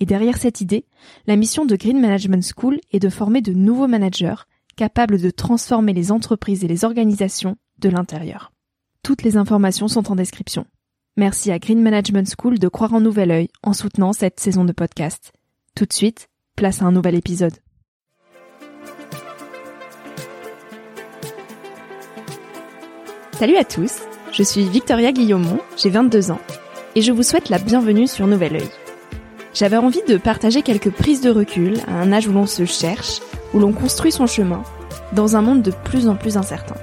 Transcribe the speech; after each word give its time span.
et 0.00 0.06
derrière 0.06 0.38
cette 0.38 0.62
idée, 0.62 0.86
la 1.26 1.36
mission 1.36 1.66
de 1.66 1.76
Green 1.76 2.00
Management 2.00 2.42
School 2.56 2.80
est 2.90 2.98
de 2.98 3.10
former 3.10 3.42
de 3.42 3.52
nouveaux 3.52 3.86
managers 3.86 4.34
capables 4.76 5.20
de 5.20 5.30
transformer 5.30 5.92
les 5.92 6.10
entreprises 6.10 6.64
et 6.64 6.68
les 6.68 6.84
organisations 6.86 7.56
de 7.78 7.90
l'intérieur. 7.90 8.50
Toutes 9.02 9.22
les 9.22 9.36
informations 9.36 9.88
sont 9.88 10.10
en 10.10 10.16
description. 10.16 10.66
Merci 11.18 11.50
à 11.52 11.58
Green 11.58 11.82
Management 11.82 12.32
School 12.38 12.58
de 12.58 12.68
croire 12.68 12.94
en 12.94 13.00
nouvel 13.00 13.30
œil 13.30 13.48
en 13.62 13.74
soutenant 13.74 14.14
cette 14.14 14.40
saison 14.40 14.64
de 14.64 14.72
podcast. 14.72 15.32
Tout 15.76 15.84
de 15.84 15.92
suite, 15.92 16.28
place 16.56 16.80
à 16.80 16.86
un 16.86 16.92
nouvel 16.92 17.14
épisode. 17.14 17.54
Salut 23.32 23.56
à 23.56 23.64
tous, 23.64 24.00
je 24.32 24.42
suis 24.42 24.68
Victoria 24.68 25.12
Guillaumont, 25.12 25.60
j'ai 25.76 25.88
22 25.88 26.30
ans, 26.30 26.40
et 26.94 27.00
je 27.00 27.10
vous 27.10 27.22
souhaite 27.22 27.48
la 27.48 27.58
bienvenue 27.58 28.06
sur 28.06 28.26
Nouvel 28.26 28.56
Oeil. 28.56 28.79
J'avais 29.52 29.76
envie 29.76 30.02
de 30.06 30.16
partager 30.16 30.62
quelques 30.62 30.90
prises 30.90 31.20
de 31.20 31.30
recul 31.30 31.78
à 31.88 31.94
un 31.94 32.12
âge 32.12 32.28
où 32.28 32.32
l'on 32.32 32.46
se 32.46 32.64
cherche, 32.64 33.20
où 33.52 33.58
l'on 33.58 33.72
construit 33.72 34.12
son 34.12 34.26
chemin, 34.26 34.62
dans 35.12 35.36
un 35.36 35.42
monde 35.42 35.62
de 35.62 35.72
plus 35.72 36.06
en 36.08 36.14
plus 36.14 36.36
incertain. 36.36 36.76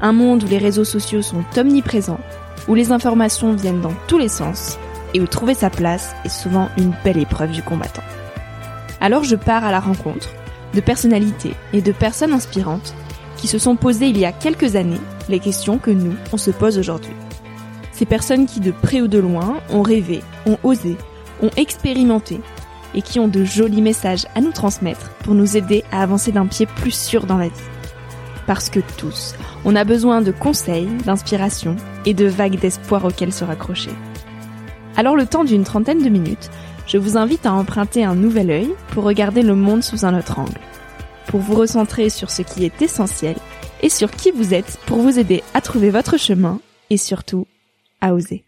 Un 0.00 0.12
monde 0.12 0.44
où 0.44 0.46
les 0.46 0.58
réseaux 0.58 0.84
sociaux 0.84 1.22
sont 1.22 1.44
omniprésents, 1.56 2.20
où 2.68 2.74
les 2.74 2.92
informations 2.92 3.54
viennent 3.54 3.80
dans 3.80 3.94
tous 4.06 4.18
les 4.18 4.28
sens, 4.28 4.78
et 5.14 5.20
où 5.20 5.26
trouver 5.26 5.54
sa 5.54 5.68
place 5.68 6.14
est 6.24 6.28
souvent 6.28 6.68
une 6.78 6.94
belle 7.04 7.18
épreuve 7.18 7.50
du 7.50 7.62
combattant. 7.62 8.04
Alors 9.00 9.24
je 9.24 9.34
pars 9.34 9.64
à 9.64 9.72
la 9.72 9.80
rencontre 9.80 10.28
de 10.74 10.80
personnalités 10.80 11.54
et 11.72 11.82
de 11.82 11.90
personnes 11.90 12.32
inspirantes 12.32 12.94
qui 13.36 13.48
se 13.48 13.58
sont 13.58 13.74
posées 13.74 14.08
il 14.08 14.18
y 14.18 14.24
a 14.24 14.32
quelques 14.32 14.76
années 14.76 15.00
les 15.28 15.40
questions 15.40 15.78
que 15.78 15.90
nous, 15.90 16.14
on 16.32 16.36
se 16.36 16.52
pose 16.52 16.78
aujourd'hui. 16.78 17.12
Ces 17.92 18.04
personnes 18.06 18.46
qui 18.46 18.60
de 18.60 18.70
près 18.70 19.00
ou 19.00 19.08
de 19.08 19.18
loin 19.18 19.56
ont 19.70 19.82
rêvé, 19.82 20.20
ont 20.46 20.58
osé, 20.62 20.96
ont 21.42 21.50
expérimenté 21.56 22.40
et 22.94 23.02
qui 23.02 23.20
ont 23.20 23.28
de 23.28 23.44
jolis 23.44 23.82
messages 23.82 24.26
à 24.34 24.40
nous 24.40 24.52
transmettre 24.52 25.10
pour 25.24 25.34
nous 25.34 25.56
aider 25.56 25.84
à 25.92 26.02
avancer 26.02 26.32
d'un 26.32 26.46
pied 26.46 26.66
plus 26.66 26.94
sûr 26.94 27.26
dans 27.26 27.38
la 27.38 27.48
vie. 27.48 27.70
Parce 28.46 28.68
que 28.68 28.80
tous, 28.96 29.34
on 29.64 29.76
a 29.76 29.84
besoin 29.84 30.22
de 30.22 30.32
conseils, 30.32 30.88
d'inspiration 31.04 31.76
et 32.04 32.14
de 32.14 32.26
vagues 32.26 32.58
d'espoir 32.58 33.04
auxquelles 33.04 33.32
se 33.32 33.44
raccrocher. 33.44 33.92
Alors 34.96 35.16
le 35.16 35.26
temps 35.26 35.44
d'une 35.44 35.64
trentaine 35.64 36.02
de 36.02 36.08
minutes, 36.08 36.50
je 36.86 36.98
vous 36.98 37.16
invite 37.16 37.46
à 37.46 37.52
emprunter 37.52 38.04
un 38.04 38.16
nouvel 38.16 38.50
œil 38.50 38.70
pour 38.88 39.04
regarder 39.04 39.42
le 39.42 39.54
monde 39.54 39.84
sous 39.84 40.04
un 40.04 40.18
autre 40.18 40.38
angle, 40.40 40.58
pour 41.28 41.40
vous 41.40 41.54
recentrer 41.54 42.10
sur 42.10 42.30
ce 42.30 42.42
qui 42.42 42.64
est 42.64 42.82
essentiel 42.82 43.36
et 43.82 43.88
sur 43.88 44.10
qui 44.10 44.32
vous 44.32 44.52
êtes 44.52 44.78
pour 44.86 44.98
vous 44.98 45.18
aider 45.18 45.44
à 45.54 45.60
trouver 45.60 45.90
votre 45.90 46.18
chemin 46.18 46.58
et 46.90 46.96
surtout 46.96 47.46
à 48.00 48.14
oser. 48.14 48.44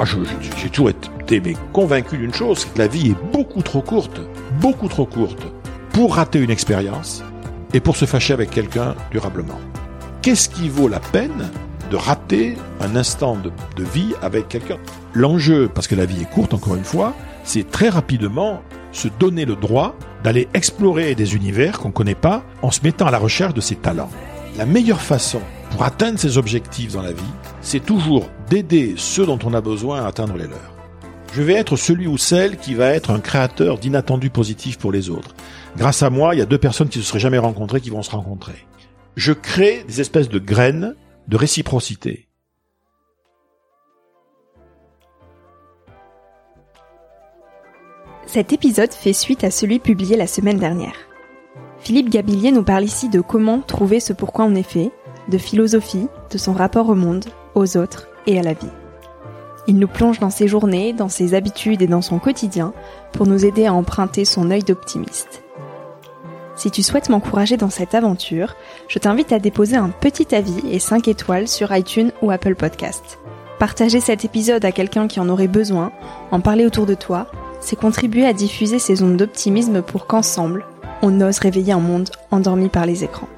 Moi, 0.00 0.08
j'ai 0.56 0.70
toujours 0.70 0.88
été 0.88 1.42
convaincu 1.74 2.16
d'une 2.16 2.32
chose, 2.32 2.60
c'est 2.60 2.72
que 2.72 2.78
la 2.78 2.86
vie 2.86 3.10
est 3.10 3.32
beaucoup 3.34 3.60
trop 3.60 3.82
courte, 3.82 4.18
beaucoup 4.58 4.88
trop 4.88 5.04
courte, 5.04 5.42
pour 5.92 6.14
rater 6.14 6.38
une 6.38 6.50
expérience 6.50 7.22
et 7.74 7.80
pour 7.80 7.98
se 7.98 8.06
fâcher 8.06 8.32
avec 8.32 8.48
quelqu'un 8.48 8.94
durablement. 9.10 9.60
Qu'est-ce 10.22 10.48
qui 10.48 10.70
vaut 10.70 10.88
la 10.88 11.00
peine 11.00 11.50
de 11.90 11.96
rater 11.96 12.56
un 12.80 12.96
instant 12.96 13.36
de, 13.36 13.52
de 13.76 13.84
vie 13.84 14.14
avec 14.22 14.48
quelqu'un? 14.48 14.78
L'enjeu, 15.12 15.68
parce 15.68 15.86
que 15.86 15.96
la 15.96 16.06
vie 16.06 16.22
est 16.22 16.30
courte 16.30 16.54
encore 16.54 16.76
une 16.76 16.84
fois, 16.84 17.12
c'est 17.44 17.70
très 17.70 17.90
rapidement 17.90 18.62
se 18.92 19.08
donner 19.18 19.44
le 19.44 19.54
droit 19.54 19.94
d'aller 20.24 20.48
explorer 20.54 21.14
des 21.14 21.36
univers 21.36 21.78
qu'on 21.78 21.88
ne 21.88 21.92
connaît 21.92 22.14
pas 22.14 22.42
en 22.62 22.70
se 22.70 22.80
mettant 22.84 23.04
à 23.04 23.10
la 23.10 23.18
recherche 23.18 23.52
de 23.52 23.60
ses 23.60 23.76
talents. 23.76 24.10
La 24.56 24.64
meilleure 24.64 25.02
façon 25.02 25.42
pour 25.72 25.84
atteindre 25.84 26.18
ses 26.18 26.38
objectifs 26.38 26.94
dans 26.94 27.02
la 27.02 27.12
vie, 27.12 27.22
c'est 27.60 27.84
toujours 27.84 28.30
d'aider 28.48 28.94
ceux 28.96 29.26
dont 29.26 29.38
on 29.44 29.54
a 29.54 29.60
besoin 29.60 30.02
à 30.02 30.06
atteindre 30.06 30.36
les 30.36 30.46
leurs. 30.46 30.74
Je 31.32 31.42
vais 31.42 31.54
être 31.54 31.76
celui 31.76 32.06
ou 32.06 32.16
celle 32.18 32.56
qui 32.56 32.74
va 32.74 32.88
être 32.88 33.10
un 33.10 33.20
créateur 33.20 33.78
d'inattendus 33.78 34.30
positifs 34.30 34.78
pour 34.78 34.90
les 34.90 35.10
autres. 35.10 35.34
Grâce 35.76 36.02
à 36.02 36.10
moi, 36.10 36.34
il 36.34 36.38
y 36.38 36.42
a 36.42 36.46
deux 36.46 36.58
personnes 36.58 36.88
qui 36.88 36.98
ne 36.98 37.02
se 37.02 37.08
seraient 37.08 37.20
jamais 37.20 37.38
rencontrées 37.38 37.80
qui 37.80 37.90
vont 37.90 38.02
se 38.02 38.10
rencontrer. 38.10 38.66
Je 39.14 39.32
crée 39.32 39.84
des 39.86 40.00
espèces 40.00 40.28
de 40.28 40.38
graines 40.38 40.96
de 41.28 41.36
réciprocité. 41.36 42.26
Cet 48.26 48.52
épisode 48.52 48.92
fait 48.92 49.12
suite 49.12 49.44
à 49.44 49.50
celui 49.50 49.78
publié 49.78 50.16
la 50.16 50.26
semaine 50.26 50.58
dernière. 50.58 50.94
Philippe 51.80 52.10
Gabillier 52.10 52.52
nous 52.52 52.62
parle 52.62 52.84
ici 52.84 53.08
de 53.08 53.20
comment 53.20 53.60
trouver 53.60 54.00
ce 54.00 54.12
pourquoi 54.12 54.44
on 54.44 54.54
est 54.54 54.62
fait, 54.62 54.90
de 55.28 55.38
philosophie, 55.38 56.06
de 56.30 56.38
son 56.38 56.52
rapport 56.52 56.88
au 56.88 56.94
monde, 56.94 57.24
aux 57.54 57.76
autres 57.76 58.08
et 58.26 58.38
à 58.38 58.42
la 58.42 58.52
vie. 58.52 58.70
Il 59.66 59.78
nous 59.78 59.88
plonge 59.88 60.18
dans 60.18 60.30
ses 60.30 60.48
journées, 60.48 60.92
dans 60.92 61.08
ses 61.08 61.34
habitudes 61.34 61.82
et 61.82 61.86
dans 61.86 62.02
son 62.02 62.18
quotidien 62.18 62.72
pour 63.12 63.26
nous 63.26 63.44
aider 63.44 63.66
à 63.66 63.74
emprunter 63.74 64.24
son 64.24 64.50
œil 64.50 64.62
d'optimiste. 64.62 65.42
Si 66.56 66.70
tu 66.70 66.82
souhaites 66.82 67.08
m'encourager 67.08 67.56
dans 67.56 67.70
cette 67.70 67.94
aventure, 67.94 68.54
je 68.88 68.98
t'invite 68.98 69.32
à 69.32 69.38
déposer 69.38 69.76
un 69.76 69.88
petit 69.88 70.34
avis 70.34 70.60
et 70.70 70.78
5 70.78 71.08
étoiles 71.08 71.48
sur 71.48 71.74
iTunes 71.74 72.12
ou 72.20 72.30
Apple 72.30 72.54
Podcast. 72.54 73.18
Partager 73.58 74.00
cet 74.00 74.24
épisode 74.24 74.64
à 74.64 74.72
quelqu'un 74.72 75.06
qui 75.06 75.20
en 75.20 75.28
aurait 75.28 75.48
besoin, 75.48 75.92
en 76.30 76.40
parler 76.40 76.66
autour 76.66 76.86
de 76.86 76.94
toi, 76.94 77.26
c'est 77.60 77.76
contribuer 77.76 78.26
à 78.26 78.32
diffuser 78.32 78.78
ces 78.78 79.02
ondes 79.02 79.16
d'optimisme 79.16 79.82
pour 79.82 80.06
qu'ensemble, 80.06 80.64
on 81.02 81.20
ose 81.20 81.38
réveiller 81.38 81.72
un 81.72 81.80
monde 81.80 82.10
endormi 82.30 82.68
par 82.68 82.86
les 82.86 83.04
écrans. 83.04 83.28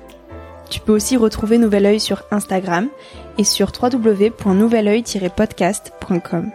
Tu 0.72 0.80
peux 0.80 0.94
aussi 0.94 1.16
retrouver 1.18 1.58
Nouvel 1.58 1.84
Oeil 1.84 2.00
sur 2.00 2.22
Instagram 2.30 2.88
et 3.36 3.44
sur 3.44 3.70
www.nouveloeil-podcast.com. 3.78 6.50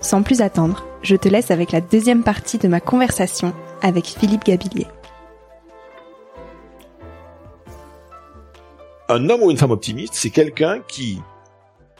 Sans 0.00 0.22
plus 0.22 0.40
attendre, 0.40 0.86
je 1.02 1.16
te 1.16 1.28
laisse 1.28 1.50
avec 1.50 1.72
la 1.72 1.80
deuxième 1.80 2.22
partie 2.22 2.58
de 2.58 2.68
ma 2.68 2.78
conversation 2.78 3.52
avec 3.82 4.06
Philippe 4.06 4.44
Gabillier. 4.44 4.86
Un 9.08 9.28
homme 9.28 9.42
ou 9.42 9.50
une 9.50 9.56
femme 9.56 9.72
optimiste, 9.72 10.14
c'est 10.14 10.30
quelqu'un 10.30 10.80
qui 10.86 11.18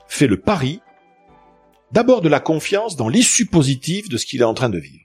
fait 0.06 0.28
le 0.28 0.38
pari 0.38 0.80
d'abord 1.90 2.20
de 2.20 2.28
la 2.28 2.38
confiance 2.38 2.94
dans 2.94 3.08
l'issue 3.08 3.46
positive 3.46 4.08
de 4.08 4.18
ce 4.18 4.26
qu'il 4.26 4.42
est 4.42 4.44
en 4.44 4.54
train 4.54 4.68
de 4.68 4.78
vivre. 4.78 5.02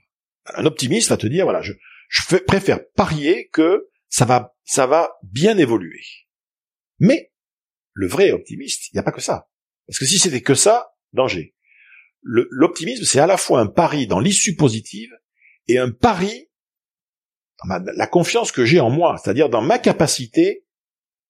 Un 0.54 0.64
optimiste 0.64 1.08
va 1.08 1.16
te 1.16 1.26
dire, 1.26 1.42
voilà, 1.42 1.62
je, 1.62 1.72
je 2.08 2.36
préfère 2.46 2.78
parier 2.94 3.48
que 3.52 3.88
ça 4.08 4.24
va, 4.24 4.54
ça 4.64 4.86
va 4.86 5.10
bien 5.24 5.58
évoluer. 5.58 6.02
Mais 6.98 7.32
le 7.92 8.06
vrai 8.06 8.32
optimiste, 8.32 8.88
il 8.88 8.96
n'y 8.96 9.00
a 9.00 9.02
pas 9.02 9.12
que 9.12 9.20
ça. 9.20 9.48
Parce 9.86 9.98
que 9.98 10.04
si 10.04 10.18
c'était 10.18 10.42
que 10.42 10.54
ça, 10.54 10.90
danger. 11.12 11.54
L'optimisme, 12.22 13.04
c'est 13.04 13.20
à 13.20 13.26
la 13.26 13.36
fois 13.36 13.60
un 13.60 13.66
pari 13.66 14.08
dans 14.08 14.18
l'issue 14.18 14.56
positive 14.56 15.10
et 15.68 15.78
un 15.78 15.90
pari 15.90 16.48
dans 17.64 17.78
la 17.96 18.06
confiance 18.06 18.52
que 18.52 18.64
j'ai 18.64 18.80
en 18.80 18.90
moi, 18.90 19.16
c'est-à-dire 19.22 19.48
dans 19.48 19.62
ma 19.62 19.78
capacité 19.78 20.66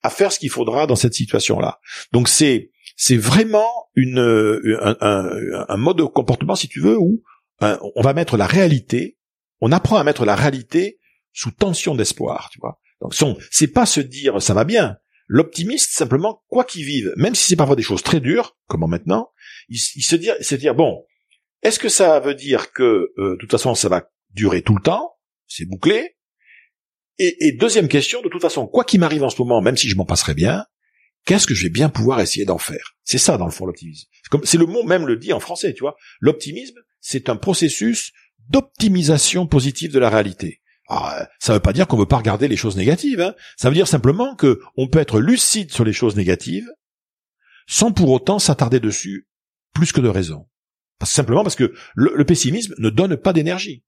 à 0.03 0.11
faire 0.11 0.33
ce 0.33 0.39
qu'il 0.39 0.51
faudra 0.51 0.87
dans 0.87 0.97
cette 0.97 1.15
situation-là. 1.15 1.81
Donc 2.13 2.29
c'est 2.29 2.71
c'est 2.97 3.17
vraiment 3.17 3.69
une 3.95 4.19
un, 4.19 5.77
mode 5.77 5.99
de 5.99 6.05
comportement, 6.05 6.57
si 6.57 6.69
tu 6.69 6.81
veux, 6.81 6.97
où 6.99 7.23
on 7.61 8.03
va 8.03 8.15
mettre 8.15 8.37
la 8.37 8.47
réalité, 8.47 9.19
on 9.61 9.73
apprend 9.73 9.97
à 9.97 10.05
mettre 10.05 10.25
la 10.25 10.35
réalité 10.35 10.99
sous 11.33 11.51
tension 11.51 11.95
d'espoir, 11.95 12.49
tu 12.51 12.59
vois. 12.61 12.81
Donc 13.01 13.15
c'est 13.51 13.69
pas 13.69 13.87
se 13.87 14.01
dire 14.01 14.41
ça 14.41 14.55
va 14.55 14.65
bien, 14.65 14.97
L'optimiste, 15.27 15.91
simplement, 15.93 16.43
quoi 16.49 16.65
qu'il 16.65 16.85
vive, 16.85 17.13
même 17.17 17.35
si 17.35 17.49
c'est 17.49 17.57
parfois 17.57 17.77
des 17.77 17.83
choses 17.83 18.03
très 18.03 18.21
dures, 18.21 18.57
comme 18.69 18.89
maintenant, 18.89 19.31
il, 19.69 19.79
se 19.79 20.17
dit, 20.17 20.31
c'est 20.41 20.59
dire, 20.59 20.75
bon, 20.75 21.05
est-ce 21.63 21.79
que 21.79 21.89
ça 21.89 22.21
veut 22.21 22.35
dire 22.35 22.73
que 22.73 23.13
euh, 23.19 23.33
de 23.33 23.37
toute 23.41 23.51
façon 23.51 23.75
ça 23.75 23.89
va 23.89 24.09
durer 24.31 24.63
tout 24.63 24.77
le 24.77 24.83
temps 24.83 25.17
C'est 25.49 25.65
bouclé. 25.65 26.17
Et, 27.19 27.47
et, 27.47 27.53
deuxième 27.53 27.89
question, 27.89 28.23
de 28.23 28.29
toute 28.29 28.43
façon, 28.43 28.67
quoi 28.67 28.85
qu'il 28.85 29.01
m'arrive 29.01 29.25
en 29.25 29.31
ce 29.31 29.41
moment, 29.41 29.63
même 29.63 29.77
si 29.77 29.89
je 29.89 29.97
m'en 29.97 30.05
passerai 30.05 30.35
bien, 30.35 30.65
qu'est-ce 31.25 31.47
que 31.47 31.55
je 31.55 31.65
vais 31.65 31.71
bien 31.71 31.89
pouvoir 31.89 32.21
essayer 32.21 32.45
d'en 32.45 32.59
faire? 32.59 32.97
C'est 33.03 33.19
ça 33.19 33.39
dans 33.39 33.47
le 33.47 33.51
fond 33.51 33.67
l'optimisme. 33.67 34.09
C'est 34.45 34.59
le 34.59 34.67
mot 34.67 34.85
même 34.85 35.07
le 35.07 35.17
dit 35.17 35.33
en 35.33 35.41
français, 35.41 35.73
tu 35.73 35.81
vois. 35.81 35.97
L'optimisme, 36.21 36.79
c'est 37.01 37.29
un 37.29 37.37
processus 37.37 38.13
d'optimisation 38.49 39.47
positive 39.47 39.93
de 39.93 39.99
la 39.99 40.11
réalité. 40.11 40.61
Ah, 40.89 41.29
ça 41.41 41.53
ne 41.53 41.57
veut 41.57 41.63
pas 41.63 41.73
dire 41.73 41.87
qu'on 41.87 41.97
ne 41.97 42.03
veut 42.03 42.09
pas 42.09 42.19
regarder 42.19 42.49
les 42.49 42.57
choses 42.57 42.77
négatives. 42.77 43.21
Hein. 43.21 43.35
Ça 43.57 43.69
veut 43.69 43.75
dire 43.75 43.89
simplement 43.89 44.37
que 44.37 44.61
on 44.77 44.89
peut 44.89 45.01
être 45.01 45.21
lucide 45.21 45.73
sur 45.73 45.85
les 45.85 45.93
choses 45.93 46.17
négatives 46.17 46.69
sans 47.67 47.93
pour 47.93 48.11
autant 48.11 48.39
s'attarder 48.39 48.81
dessus 48.81 49.29
plus 49.75 49.93
que 49.93 50.01
de 50.01 50.09
raison. 50.09 50.49
simplement 51.05 51.43
parce 51.43 51.57
que 51.57 51.75
le, 51.95 52.25
pessimisme 52.25 52.75
ne 52.79 52.91
donne 52.91 53.17
pas 53.17 53.33
d'énergie. 53.33 53.85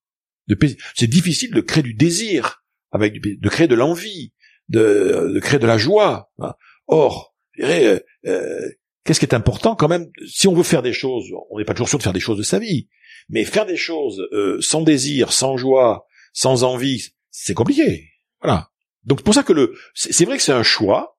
C'est 0.95 1.07
difficile 1.07 1.53
de 1.53 1.61
créer 1.61 1.83
du 1.83 1.95
désir, 1.95 2.65
de 2.93 3.49
créer 3.49 3.69
de 3.69 3.75
l'envie, 3.75 4.33
de, 4.69 5.39
créer 5.41 5.59
de 5.59 5.67
la 5.67 5.79
joie. 5.79 6.31
Hein. 6.39 6.55
Or, 6.87 7.35
euh, 7.61 8.01
euh, 8.27 8.69
qu'est-ce 9.05 9.21
qui 9.21 9.27
est 9.27 9.35
important 9.35 9.77
quand 9.77 9.89
même 9.89 10.11
Si 10.27 10.49
on 10.49 10.55
veut 10.55 10.63
faire 10.63 10.83
des 10.83 10.93
choses, 10.93 11.27
on 11.51 11.59
n'est 11.59 11.65
pas 11.65 11.75
toujours 11.75 11.89
sûr 11.89 11.99
de 11.99 12.03
faire 12.03 12.13
des 12.13 12.21
choses 12.21 12.39
de 12.39 12.43
sa 12.43 12.59
vie, 12.59 12.89
mais 13.29 13.45
faire 13.45 13.67
des 13.67 13.77
choses 13.77 14.27
euh, 14.33 14.61
sans 14.61 14.83
désir, 14.83 15.33
sans 15.33 15.57
joie, 15.57 16.07
sans 16.39 16.63
envie, 16.63 17.15
c'est 17.33 17.53
compliqué. 17.53 18.11
Voilà. 18.41 18.71
Donc 19.03 19.19
c'est 19.19 19.25
pour 19.25 19.35
ça 19.35 19.43
que 19.43 19.53
le, 19.53 19.75
c'est 19.95 20.25
vrai 20.25 20.37
que 20.37 20.43
c'est 20.45 20.53
un 20.53 20.63
choix, 20.63 21.19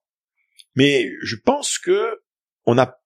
mais 0.74 1.10
je 1.22 1.36
pense 1.36 1.78
que 1.78 2.22
on 2.64 2.78
a, 2.78 2.98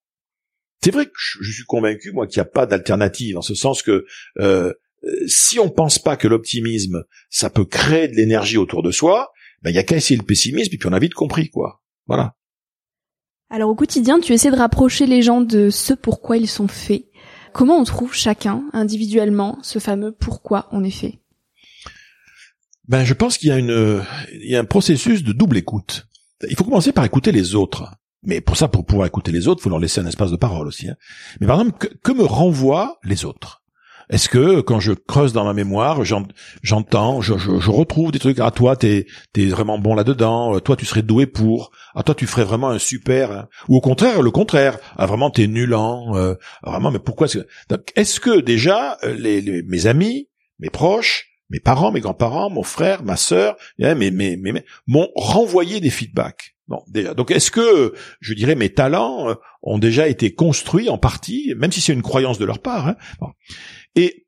c'est 0.80 0.92
vrai 0.92 1.06
que 1.06 1.12
je 1.16 1.50
suis 1.50 1.64
convaincu 1.64 2.12
moi 2.12 2.28
qu'il 2.28 2.38
n'y 2.38 2.46
a 2.46 2.50
pas 2.50 2.66
d'alternative 2.66 3.36
en 3.36 3.42
ce 3.42 3.56
sens 3.56 3.82
que 3.82 4.06
euh, 4.38 4.72
si 5.26 5.58
on 5.58 5.68
pense 5.68 5.98
pas 5.98 6.16
que 6.16 6.28
l'optimisme 6.28 7.02
ça 7.30 7.50
peut 7.50 7.64
créer 7.64 8.06
de 8.06 8.14
l'énergie 8.14 8.58
autour 8.58 8.84
de 8.84 8.92
soi, 8.92 9.32
ben 9.62 9.70
il 9.70 9.76
y 9.76 9.80
a 9.80 9.82
qu'à 9.82 9.96
essayer 9.96 10.16
le 10.16 10.24
pessimisme 10.24 10.72
et 10.72 10.78
puis 10.78 10.88
on 10.88 10.92
a 10.92 11.00
vite 11.00 11.14
compris 11.14 11.50
quoi. 11.50 11.82
Voilà. 12.06 12.36
Alors 13.50 13.70
au 13.70 13.74
quotidien, 13.74 14.20
tu 14.20 14.32
essaies 14.32 14.52
de 14.52 14.56
rapprocher 14.56 15.06
les 15.06 15.22
gens 15.22 15.40
de 15.40 15.68
ce 15.68 15.94
pourquoi 15.94 16.36
ils 16.36 16.48
sont 16.48 16.68
faits. 16.68 17.06
Comment 17.52 17.78
on 17.80 17.84
trouve 17.84 18.14
chacun 18.14 18.62
individuellement 18.72 19.58
ce 19.62 19.80
fameux 19.80 20.12
pourquoi 20.12 20.68
on 20.70 20.84
est 20.84 20.92
fait? 20.92 21.23
Ben, 22.88 23.04
je 23.04 23.14
pense 23.14 23.38
qu'il 23.38 23.48
y 23.48 23.52
a 23.52 23.58
une, 23.58 24.02
il 24.32 24.50
y 24.50 24.56
a 24.56 24.60
un 24.60 24.64
processus 24.64 25.22
de 25.22 25.32
double 25.32 25.56
écoute. 25.56 26.06
Il 26.48 26.56
faut 26.56 26.64
commencer 26.64 26.92
par 26.92 27.04
écouter 27.04 27.32
les 27.32 27.54
autres. 27.54 27.90
Mais 28.24 28.40
pour 28.40 28.56
ça, 28.56 28.68
pour 28.68 28.86
pouvoir 28.86 29.06
écouter 29.06 29.32
les 29.32 29.48
autres, 29.48 29.62
faut 29.62 29.70
leur 29.70 29.78
laisser 29.78 30.00
un 30.00 30.06
espace 30.06 30.30
de 30.30 30.36
parole 30.36 30.66
aussi. 30.66 30.88
Hein. 30.88 30.96
Mais 31.40 31.46
par 31.46 31.60
exemple, 31.60 31.88
que, 32.02 32.12
me 32.12 32.24
renvoient 32.24 32.98
les 33.04 33.24
autres? 33.24 33.62
Est-ce 34.10 34.28
que 34.28 34.60
quand 34.60 34.80
je 34.80 34.92
creuse 34.92 35.32
dans 35.32 35.44
ma 35.44 35.54
mémoire, 35.54 36.04
j'entends, 36.04 37.22
je, 37.22 37.32
retrouve 37.70 38.12
des 38.12 38.18
trucs. 38.18 38.38
Ah, 38.38 38.50
toi, 38.50 38.76
t'es 38.76 39.06
es 39.34 39.46
vraiment 39.46 39.78
bon 39.78 39.94
là-dedans. 39.94 40.60
Toi, 40.60 40.76
tu 40.76 40.84
serais 40.84 41.02
doué 41.02 41.26
pour. 41.26 41.70
Ah, 41.94 42.02
toi, 42.02 42.14
tu 42.14 42.26
ferais 42.26 42.44
vraiment 42.44 42.68
un 42.68 42.78
super. 42.78 43.32
Hein. 43.32 43.48
Ou 43.68 43.76
au 43.76 43.80
contraire, 43.80 44.20
le 44.20 44.30
contraire. 44.30 44.78
Ah, 44.98 45.06
vraiment, 45.06 45.30
t'es 45.30 45.46
nulant. 45.46 46.16
Euh, 46.16 46.34
vraiment, 46.62 46.90
mais 46.90 46.98
pourquoi 46.98 47.28
Est-ce 47.96 48.20
que 48.20 48.40
déjà, 48.40 48.98
euh, 49.04 49.14
les, 49.14 49.62
mes 49.62 49.86
amis, 49.86 50.28
mes 50.58 50.70
proches, 50.70 51.33
mes 51.54 51.60
parents, 51.60 51.92
mes 51.92 52.00
grands-parents, 52.00 52.50
mon 52.50 52.64
frère, 52.64 53.04
ma 53.04 53.16
sœur, 53.16 53.54
hein, 53.80 53.94
mes, 53.94 54.10
mes, 54.10 54.36
mes, 54.36 54.64
m'ont 54.88 55.08
renvoyé 55.14 55.78
des 55.78 55.90
feedbacks. 55.90 56.56
Bon, 56.66 56.82
déjà. 56.88 57.14
Donc, 57.14 57.30
est-ce 57.30 57.52
que, 57.52 57.94
je 58.20 58.34
dirais, 58.34 58.56
mes 58.56 58.70
talents 58.70 59.28
euh, 59.28 59.34
ont 59.62 59.78
déjà 59.78 60.08
été 60.08 60.34
construits 60.34 60.88
en 60.88 60.98
partie, 60.98 61.54
même 61.56 61.70
si 61.70 61.80
c'est 61.80 61.92
une 61.92 62.02
croyance 62.02 62.40
de 62.40 62.44
leur 62.44 62.58
part. 62.58 62.88
Hein 62.88 62.96
Et 63.94 64.26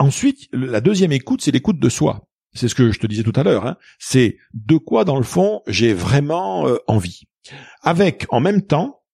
ensuite, 0.00 0.48
la 0.52 0.80
deuxième 0.80 1.12
écoute, 1.12 1.42
c'est 1.42 1.52
l'écoute 1.52 1.78
de 1.78 1.88
soi. 1.88 2.28
C'est 2.54 2.66
ce 2.66 2.74
que 2.74 2.90
je 2.90 2.98
te 2.98 3.06
disais 3.06 3.22
tout 3.22 3.38
à 3.38 3.44
l'heure. 3.44 3.64
Hein. 3.64 3.76
C'est 4.00 4.36
de 4.52 4.78
quoi, 4.78 5.04
dans 5.04 5.18
le 5.18 5.22
fond, 5.22 5.60
j'ai 5.68 5.94
vraiment 5.94 6.66
euh, 6.66 6.78
envie. 6.88 7.22
Avec, 7.82 8.26
en 8.30 8.40
même 8.40 8.62
temps, 8.62 9.04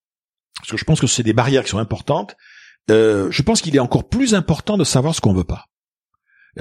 parce 0.61 0.71
que 0.71 0.79
je 0.79 0.85
pense 0.85 0.99
que 0.99 1.07
c'est 1.07 1.23
des 1.23 1.35
barrières 1.35 1.63
qui 1.63 1.71
sont 1.71 1.79
importantes, 1.79 2.37
euh, 2.91 3.31
je 3.31 3.43
pense 3.43 3.61
qu'il 3.61 3.77
est 3.77 3.81
encore 3.81 4.09
plus 4.09 4.35
important 4.35 4.79
de 4.79 4.85
savoir 4.85 5.15
ce 5.15 5.21
qu'on 5.21 5.35
veut 5.35 5.45
pas. 5.45 5.67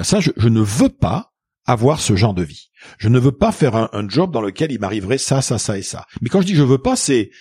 Ça, 0.02 0.20
je, 0.20 0.50
ne 0.50 0.62
veux 0.62 0.90
pas 0.90 1.34
avoir 1.66 2.00
ce 2.00 2.16
genre 2.16 2.34
de 2.34 2.44
vie. 2.44 2.70
Je 2.98 3.10
ne 3.10 3.20
veux 3.20 3.32
pas 3.32 3.52
faire 3.52 3.76
un, 3.76 4.10
job 4.10 4.32
dans 4.32 4.42
lequel 4.42 4.72
il 4.72 4.80
m'arriverait 4.80 5.18
ça, 5.18 5.42
ça, 5.42 5.58
ça 5.58 5.78
et 5.78 5.84
ça. 5.84 6.06
Mais 6.22 6.30
quand 6.30 6.42
je 6.42 6.48
dis 6.48 6.56
je 6.56 6.64
veux 6.64 6.80
pas, 6.80 6.96
c'est 6.96 7.32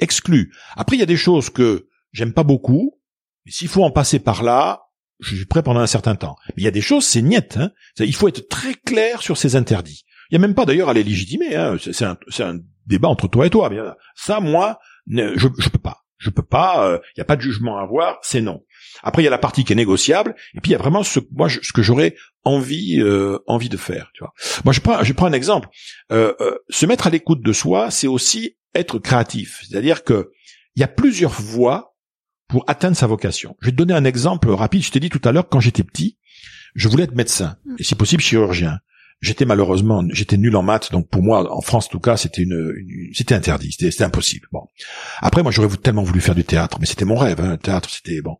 exclu. 0.00 0.52
Après, 0.76 0.96
il 0.96 1.00
y 1.00 1.04
a 1.04 1.06
des 1.06 1.16
choses 1.16 1.50
que 1.50 1.88
j'aime 2.12 2.32
pas 2.32 2.44
beaucoup. 2.44 2.98
Mais 3.44 3.52
s'il 3.52 3.68
faut 3.68 3.82
en 3.82 3.90
passer 3.90 4.20
par 4.20 4.42
là, 4.42 4.82
je 5.18 5.34
suis 5.34 5.46
prêt 5.46 5.62
pendant 5.62 5.80
un 5.80 5.86
certain 5.86 6.14
temps. 6.14 6.36
Mais 6.48 6.62
il 6.62 6.64
y 6.64 6.68
a 6.68 6.72
des 6.72 6.80
choses, 6.80 7.04
c'est 7.04 7.22
niette. 7.22 7.56
Hein. 7.56 7.70
Il 7.98 8.14
faut 8.14 8.28
être 8.28 8.48
très 8.48 8.74
clair 8.74 9.22
sur 9.22 9.36
ces 9.36 9.56
interdits. 9.56 10.04
Il 10.30 10.34
y 10.34 10.36
a 10.36 10.40
même 10.40 10.54
pas 10.54 10.64
d'ailleurs 10.64 10.88
à 10.88 10.94
les 10.94 11.02
légitimer. 11.02 11.56
Hein. 11.56 11.76
C'est 11.78 12.04
un, 12.04 12.58
débat 12.86 13.08
entre 13.08 13.28
toi 13.28 13.46
et 13.46 13.50
toi. 13.50 13.70
Ça, 14.16 14.40
moi, 14.40 14.78
je 15.06 15.48
je 15.58 15.68
peux 15.68 15.78
pas. 15.78 16.01
Je 16.22 16.30
peux 16.30 16.42
pas. 16.42 16.74
Il 16.76 16.94
euh, 16.94 16.98
n'y 17.16 17.20
a 17.20 17.24
pas 17.24 17.36
de 17.36 17.42
jugement 17.42 17.78
à 17.78 17.82
avoir. 17.82 18.18
C'est 18.22 18.40
non. 18.40 18.62
Après, 19.02 19.22
il 19.22 19.24
y 19.24 19.28
a 19.28 19.30
la 19.30 19.38
partie 19.38 19.64
qui 19.64 19.72
est 19.72 19.76
négociable, 19.76 20.34
et 20.54 20.60
puis 20.60 20.70
il 20.70 20.72
y 20.72 20.76
a 20.76 20.78
vraiment 20.78 21.02
ce, 21.02 21.18
moi, 21.32 21.48
ce 21.48 21.72
que 21.72 21.82
j'aurais 21.82 22.14
envie, 22.44 23.00
euh, 23.00 23.38
envie 23.46 23.68
de 23.68 23.76
faire. 23.76 24.10
Tu 24.14 24.22
vois. 24.22 24.32
Moi, 24.64 24.72
je 24.72 24.80
prends, 24.80 25.02
je 25.02 25.12
prends 25.12 25.26
un 25.26 25.32
exemple. 25.32 25.68
Euh, 26.12 26.34
euh, 26.40 26.56
se 26.68 26.86
mettre 26.86 27.06
à 27.06 27.10
l'écoute 27.10 27.42
de 27.42 27.52
soi, 27.52 27.90
c'est 27.90 28.06
aussi 28.06 28.56
être 28.74 28.98
créatif. 28.98 29.62
C'est-à-dire 29.68 30.04
que 30.04 30.30
il 30.76 30.80
y 30.80 30.84
a 30.84 30.88
plusieurs 30.88 31.32
voies 31.32 31.96
pour 32.48 32.64
atteindre 32.68 32.96
sa 32.96 33.06
vocation. 33.06 33.56
Je 33.60 33.66
vais 33.66 33.72
te 33.72 33.76
donner 33.76 33.94
un 33.94 34.04
exemple 34.04 34.48
rapide. 34.50 34.84
Je 34.84 34.90
t'ai 34.90 35.00
dit 35.00 35.10
tout 35.10 35.20
à 35.24 35.32
l'heure, 35.32 35.48
quand 35.48 35.60
j'étais 35.60 35.82
petit, 35.82 36.18
je 36.74 36.88
voulais 36.88 37.04
être 37.04 37.14
médecin, 37.14 37.56
et 37.78 37.84
si 37.84 37.94
possible 37.94 38.22
chirurgien. 38.22 38.78
J'étais 39.22 39.44
malheureusement, 39.44 40.02
j'étais 40.10 40.36
nul 40.36 40.56
en 40.56 40.62
maths, 40.62 40.90
donc 40.90 41.08
pour 41.08 41.22
moi, 41.22 41.48
en 41.56 41.60
France 41.60 41.86
en 41.86 41.90
tout 41.90 42.00
cas, 42.00 42.16
c'était 42.16 42.42
une, 42.42 42.74
c'était 43.14 43.36
interdit, 43.36 43.70
c'était 43.70 44.02
impossible. 44.02 44.48
Bon. 44.50 44.66
Après, 45.20 45.44
moi, 45.44 45.52
j'aurais 45.52 45.68
tellement 45.76 46.02
voulu 46.02 46.20
faire 46.20 46.34
du 46.34 46.42
théâtre, 46.42 46.78
mais 46.80 46.86
c'était 46.86 47.04
mon 47.04 47.14
rêve. 47.14 47.40
Hein, 47.40 47.52
le 47.52 47.56
théâtre, 47.56 47.88
c'était 47.88 48.20
bon. 48.20 48.38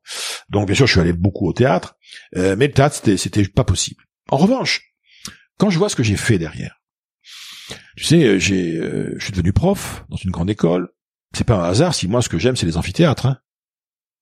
Donc 0.50 0.66
bien 0.66 0.74
sûr, 0.74 0.88
je 0.88 0.92
suis 0.92 1.00
allé 1.00 1.12
beaucoup 1.12 1.46
au 1.46 1.52
théâtre, 1.52 1.94
euh, 2.36 2.56
mais 2.58 2.66
le 2.66 2.72
théâtre, 2.72 2.96
c'était, 2.96 3.16
c'était 3.16 3.44
pas 3.44 3.62
possible. 3.62 4.02
En 4.28 4.36
revanche, 4.36 4.92
quand 5.56 5.70
je 5.70 5.78
vois 5.78 5.88
ce 5.88 5.94
que 5.94 6.02
j'ai 6.02 6.16
fait 6.16 6.38
derrière, 6.38 6.82
tu 7.96 8.02
sais, 8.02 8.40
j'ai, 8.40 8.76
euh, 8.76 9.14
je 9.18 9.22
suis 9.24 9.32
devenu 9.32 9.52
prof 9.52 10.04
dans 10.08 10.16
une 10.16 10.32
grande 10.32 10.50
école. 10.50 10.88
C'est 11.32 11.46
pas 11.46 11.64
un 11.64 11.68
hasard 11.68 11.94
si 11.94 12.08
moi, 12.08 12.22
ce 12.22 12.28
que 12.28 12.38
j'aime, 12.40 12.56
c'est 12.56 12.66
les 12.66 12.76
amphithéâtres. 12.76 13.26
Hein. 13.26 13.38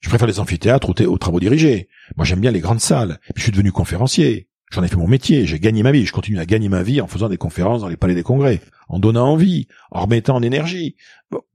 Je 0.01 0.11
préfère 0.11 0.29
les 0.29 0.41
amphithéâtres 0.41 0.91
aux, 0.91 1.03
aux 1.07 1.19
travaux 1.19 1.41
dirigés. 1.41 1.89
Moi, 2.17 2.27
j'aime 2.27 2.41
bien 2.41 2.51
les 2.51 2.61
grandes 2.61 2.81
salles. 2.81 3.19
Puis, 3.35 3.37
je 3.39 3.43
suis 3.45 3.53
devenu 3.53 3.73
conférencier. 3.73 4.50
J'en 4.71 4.85
ai 4.85 4.89
fait 4.89 4.97
mon 4.97 5.09
métier, 5.09 5.47
j'ai 5.47 5.59
gagné 5.59 5.83
ma 5.83 5.91
vie, 5.91 6.07
je 6.07 6.13
continue 6.13 6.39
à 6.39 6.47
gagner 6.47 6.69
ma 6.69 6.85
vie 6.85 7.01
en 7.01 7.09
faisant 7.09 7.29
des 7.29 7.39
conférences 7.39 7.81
dans 7.81 7.89
les 7.89 7.97
palais 7.97 8.15
des 8.15 8.23
congrès, 8.23 8.61
en 8.89 9.01
donnant 9.01 9.27
envie, 9.27 9.67
en 9.91 10.03
remettant 10.03 10.37
en 10.37 10.43
énergie, 10.43 10.95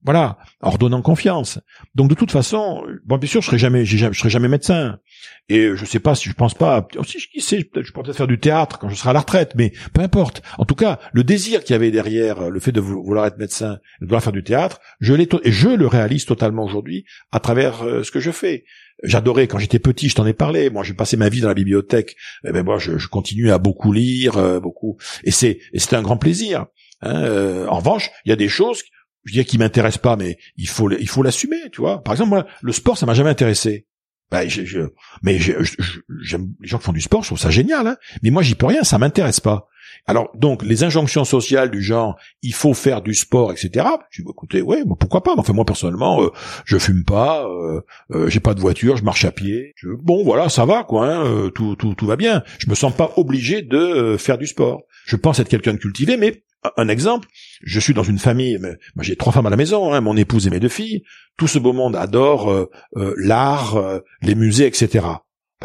voilà, 0.03 0.37
en 0.61 0.69
redonnant 0.69 1.01
confiance. 1.01 1.59
Donc 1.95 2.09
de 2.09 2.15
toute 2.15 2.31
façon, 2.31 2.83
bon 3.05 3.17
bien 3.17 3.29
sûr, 3.29 3.41
je 3.41 3.47
serai 3.47 3.57
jamais, 3.57 3.85
je 3.85 4.11
serai 4.11 4.29
jamais 4.29 4.49
médecin. 4.49 4.99
Et 5.47 5.75
je 5.75 5.85
sais 5.85 5.99
pas 5.99 6.15
si 6.15 6.27
je 6.27 6.33
pense 6.33 6.55
pas, 6.55 6.87
si 7.05 7.19
je 7.19 7.39
sais, 7.39 7.59
je 7.59 7.91
pourrais 7.91 8.03
peut-être 8.03 8.17
faire 8.17 8.27
du 8.27 8.39
théâtre 8.39 8.79
quand 8.79 8.89
je 8.89 8.95
serai 8.95 9.11
à 9.11 9.13
la 9.13 9.19
retraite, 9.21 9.53
mais 9.55 9.71
peu 9.93 10.01
importe. 10.01 10.41
En 10.57 10.65
tout 10.65 10.75
cas, 10.75 10.99
le 11.13 11.23
désir 11.23 11.63
qu'il 11.63 11.73
y 11.73 11.75
avait 11.75 11.91
derrière 11.91 12.49
le 12.49 12.59
fait 12.59 12.73
de 12.73 12.81
vouloir 12.81 13.25
être 13.27 13.37
médecin, 13.37 13.79
de 14.01 14.07
vouloir 14.07 14.23
faire 14.23 14.33
du 14.33 14.43
théâtre, 14.43 14.81
je 14.99 15.13
l'ai 15.13 15.29
et 15.43 15.51
je 15.51 15.69
le 15.69 15.87
réalise 15.87 16.25
totalement 16.25 16.65
aujourd'hui 16.65 17.05
à 17.31 17.39
travers 17.39 17.83
euh, 17.83 18.03
ce 18.03 18.11
que 18.11 18.19
je 18.19 18.31
fais. 18.31 18.65
J'adorais 19.03 19.47
quand 19.47 19.59
j'étais 19.59 19.79
petit, 19.79 20.09
je 20.09 20.15
t'en 20.15 20.25
ai 20.25 20.33
parlé. 20.33 20.69
Moi, 20.69 20.83
j'ai 20.83 20.93
passé 20.93 21.17
ma 21.17 21.29
vie 21.29 21.41
dans 21.41 21.47
la 21.47 21.53
bibliothèque. 21.53 22.15
Eh 22.47 22.51
ben 22.51 22.63
moi, 22.63 22.77
je, 22.79 22.97
je 22.97 23.07
continue 23.07 23.51
à 23.51 23.57
beaucoup 23.57 23.91
lire, 23.91 24.37
euh, 24.37 24.59
beaucoup. 24.59 24.97
Et 25.23 25.31
c'est, 25.31 25.59
c'était 25.73 25.97
un 25.97 26.01
grand 26.01 26.17
plaisir. 26.17 26.61
Hein. 26.61 26.67
Euh, 27.03 27.67
en 27.67 27.77
revanche, 27.77 28.09
il 28.25 28.29
y 28.29 28.31
a 28.31 28.37
des 28.37 28.47
choses, 28.47 28.81
je 29.25 29.33
dirais, 29.33 29.45
qui 29.45 29.57
m'intéressent 29.57 30.01
pas, 30.01 30.15
mais 30.15 30.37
il 30.55 30.67
faut, 30.67 30.89
il 30.91 31.09
faut 31.09 31.23
l'assumer, 31.23 31.69
tu 31.71 31.81
vois. 31.81 32.01
Par 32.03 32.13
exemple, 32.13 32.29
moi, 32.29 32.47
le 32.61 32.71
sport, 32.71 32.97
ça 32.97 33.05
m'a 33.05 33.13
jamais 33.13 33.29
intéressé. 33.29 33.85
Ben, 34.31 34.49
je, 34.49 34.65
je, 34.65 34.79
mais 35.21 35.37
j'aime 35.39 36.53
les 36.61 36.67
gens 36.67 36.79
qui 36.79 36.85
font 36.85 36.93
du 36.93 37.01
sport, 37.01 37.21
je 37.21 37.27
trouve 37.27 37.39
ça 37.39 37.51
génial. 37.51 37.85
Hein. 37.85 37.97
Mais 38.23 38.31
moi, 38.31 38.41
j'y 38.41 38.55
peux 38.55 38.65
rien, 38.65 38.83
ça 38.83 38.97
m'intéresse 38.97 39.39
pas. 39.39 39.67
Alors 40.07 40.29
donc 40.35 40.63
les 40.63 40.83
injonctions 40.83 41.25
sociales 41.25 41.71
du 41.71 41.81
genre 41.81 42.15
il 42.43 42.53
faut 42.53 42.73
faire 42.73 43.01
du 43.01 43.15
sport, 43.15 43.51
etc. 43.51 43.87
Je 44.11 44.21
dis 44.21 44.29
écoutez, 44.29 44.61
ouais, 44.61 44.83
pourquoi 44.99 45.23
pas. 45.23 45.33
Enfin 45.37 45.53
moi 45.53 45.65
personnellement, 45.65 46.21
euh, 46.21 46.29
je 46.65 46.77
fume 46.77 47.03
pas, 47.03 47.47
euh, 47.47 47.81
euh, 48.11 48.29
j'ai 48.29 48.39
pas 48.39 48.53
de 48.53 48.59
voiture, 48.59 48.97
je 48.97 49.03
marche 49.03 49.25
à 49.25 49.31
pied. 49.31 49.73
bon 49.83 50.23
voilà, 50.23 50.49
ça 50.49 50.65
va 50.65 50.83
quoi, 50.83 51.07
hein, 51.07 51.25
euh, 51.25 51.49
tout, 51.49 51.75
tout 51.75 51.95
tout 51.95 52.05
va 52.05 52.17
bien. 52.17 52.43
Je 52.59 52.69
me 52.69 52.75
sens 52.75 52.95
pas 52.95 53.13
obligé 53.17 53.63
de 53.63 54.15
faire 54.17 54.37
du 54.37 54.45
sport. 54.45 54.83
Je 55.05 55.15
pense 55.15 55.39
être 55.39 55.49
quelqu'un 55.49 55.73
de 55.73 55.79
cultivé, 55.79 56.17
mais 56.17 56.43
un 56.77 56.87
exemple, 56.87 57.27
je 57.63 57.79
suis 57.79 57.93
dans 57.93 58.03
une 58.03 58.17
famille, 58.17 58.57
moi 58.59 59.03
j'ai 59.03 59.15
trois 59.15 59.31
femmes 59.31 59.45
à 59.45 59.51
la 59.51 59.57
maison, 59.57 59.93
hein, 59.93 60.01
mon 60.01 60.17
épouse 60.17 60.47
et 60.47 60.49
mes 60.49 60.59
deux 60.59 60.69
filles. 60.69 61.03
Tout 61.37 61.47
ce 61.47 61.59
beau 61.59 61.73
monde 61.73 61.95
adore 61.95 62.69
l'art, 62.95 64.01
les 64.21 64.35
musées, 64.35 64.65
etc. 64.65 65.05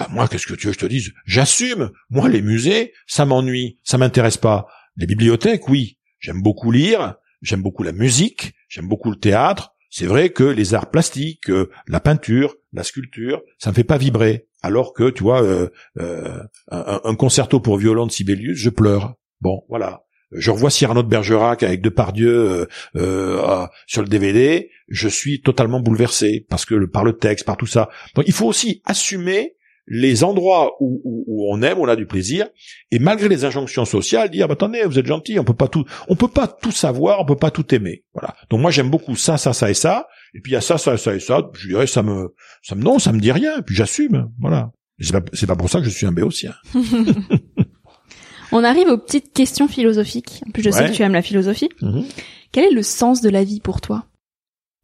Bah, 0.00 0.08
moi, 0.10 0.28
qu'est-ce 0.28 0.46
que 0.46 0.54
tu 0.54 0.66
veux 0.66 0.72
que 0.72 0.80
je 0.80 0.86
te 0.86 0.90
dise? 0.90 1.12
J'assume. 1.26 1.90
Moi, 2.08 2.30
les 2.30 2.40
musées, 2.40 2.94
ça 3.06 3.26
m'ennuie, 3.26 3.78
ça 3.84 3.98
m'intéresse 3.98 4.38
pas. 4.38 4.66
Les 4.96 5.04
bibliothèques, 5.04 5.68
oui. 5.68 5.98
J'aime 6.20 6.40
beaucoup 6.40 6.70
lire, 6.70 7.16
j'aime 7.42 7.60
beaucoup 7.60 7.82
la 7.82 7.92
musique, 7.92 8.54
j'aime 8.70 8.88
beaucoup 8.88 9.10
le 9.10 9.18
théâtre. 9.18 9.74
c'est 9.90 10.06
vrai 10.06 10.30
que 10.30 10.44
les 10.44 10.72
arts 10.72 10.90
plastiques, 10.90 11.50
euh, 11.50 11.68
la 11.86 12.00
peinture, 12.00 12.54
la 12.72 12.82
sculpture, 12.82 13.42
ça 13.58 13.70
me 13.70 13.74
fait 13.74 13.84
pas 13.84 13.98
vibrer. 13.98 14.46
Alors 14.62 14.94
que, 14.94 15.10
tu 15.10 15.22
vois, 15.22 15.42
euh, 15.42 15.68
euh, 15.98 16.42
un, 16.70 17.14
concerto 17.14 17.60
pour 17.60 17.76
violon 17.76 18.06
de 18.06 18.12
Sibelius, 18.12 18.56
je 18.56 18.70
pleure. 18.70 19.16
Bon, 19.42 19.64
voilà. 19.68 20.04
Je 20.32 20.50
revois 20.50 20.70
Cyrano 20.70 21.02
de 21.02 21.08
Bergerac 21.08 21.62
avec 21.62 21.82
Depardieu 21.82 22.68
euh, 22.96 23.66
sur 23.86 24.00
le 24.00 24.08
DVD, 24.08 24.70
je 24.88 25.08
suis 25.08 25.42
totalement 25.42 25.80
bouleversé 25.80 26.46
parce 26.48 26.64
que 26.64 26.86
par 26.86 27.04
le 27.04 27.18
texte, 27.18 27.44
par 27.44 27.58
tout 27.58 27.66
ça. 27.66 27.90
Donc 28.14 28.24
il 28.28 28.32
faut 28.32 28.46
aussi 28.46 28.80
assumer 28.86 29.56
les 29.86 30.22
endroits 30.24 30.76
où, 30.80 31.46
on 31.52 31.62
aime, 31.62 31.78
où 31.78 31.82
on 31.82 31.88
a 31.88 31.96
du 31.96 32.06
plaisir, 32.06 32.48
et 32.90 32.98
malgré 32.98 33.28
les 33.28 33.44
injonctions 33.44 33.84
sociales, 33.84 34.30
dire 34.30 34.46
bah, 34.46 34.54
attendez, 34.54 34.82
vous 34.84 34.98
êtes 34.98 35.06
gentil, 35.06 35.38
on 35.38 35.44
peut 35.44 35.54
pas 35.54 35.68
tout, 35.68 35.84
on 36.08 36.16
peut 36.16 36.28
pas 36.28 36.46
tout 36.46 36.70
savoir, 36.70 37.20
on 37.20 37.24
peut 37.24 37.36
pas 37.36 37.50
tout 37.50 37.74
aimer. 37.74 38.04
Voilà. 38.14 38.34
Donc 38.50 38.60
moi 38.60 38.70
j'aime 38.70 38.90
beaucoup 38.90 39.16
ça, 39.16 39.36
ça, 39.36 39.52
ça 39.52 39.70
et 39.70 39.74
ça, 39.74 40.06
et 40.34 40.40
puis 40.40 40.52
il 40.52 40.54
y 40.54 40.58
a 40.58 40.60
ça, 40.60 40.78
ça, 40.78 40.96
ça 40.96 41.14
et 41.14 41.20
ça. 41.20 41.50
Je 41.54 41.68
dirais 41.68 41.86
ça 41.86 42.02
me, 42.02 42.34
ça 42.62 42.74
me 42.74 42.82
non, 42.82 42.98
ça 42.98 43.12
me 43.12 43.20
dit 43.20 43.32
rien, 43.32 43.58
et 43.58 43.62
puis 43.62 43.74
j'assume. 43.74 44.30
Voilà. 44.40 44.70
C'est 45.00 45.12
pas, 45.12 45.22
c'est 45.32 45.46
pas 45.46 45.56
pour 45.56 45.70
ça 45.70 45.78
que 45.80 45.86
je 45.86 45.90
suis 45.90 46.06
un 46.06 46.12
béotien. 46.12 46.54
on 48.52 48.62
arrive 48.62 48.88
aux 48.88 48.98
petites 48.98 49.32
questions 49.32 49.66
philosophiques. 49.66 50.42
En 50.46 50.50
plus, 50.50 50.62
je 50.62 50.70
sais 50.70 50.86
que 50.86 50.92
tu 50.92 51.02
aimes 51.02 51.14
la 51.14 51.22
philosophie. 51.22 51.70
Mhm. 51.80 52.04
Quel 52.52 52.64
est 52.64 52.74
le 52.74 52.82
sens 52.82 53.20
de 53.22 53.30
la 53.30 53.44
vie 53.44 53.60
pour 53.60 53.80
toi? 53.80 54.04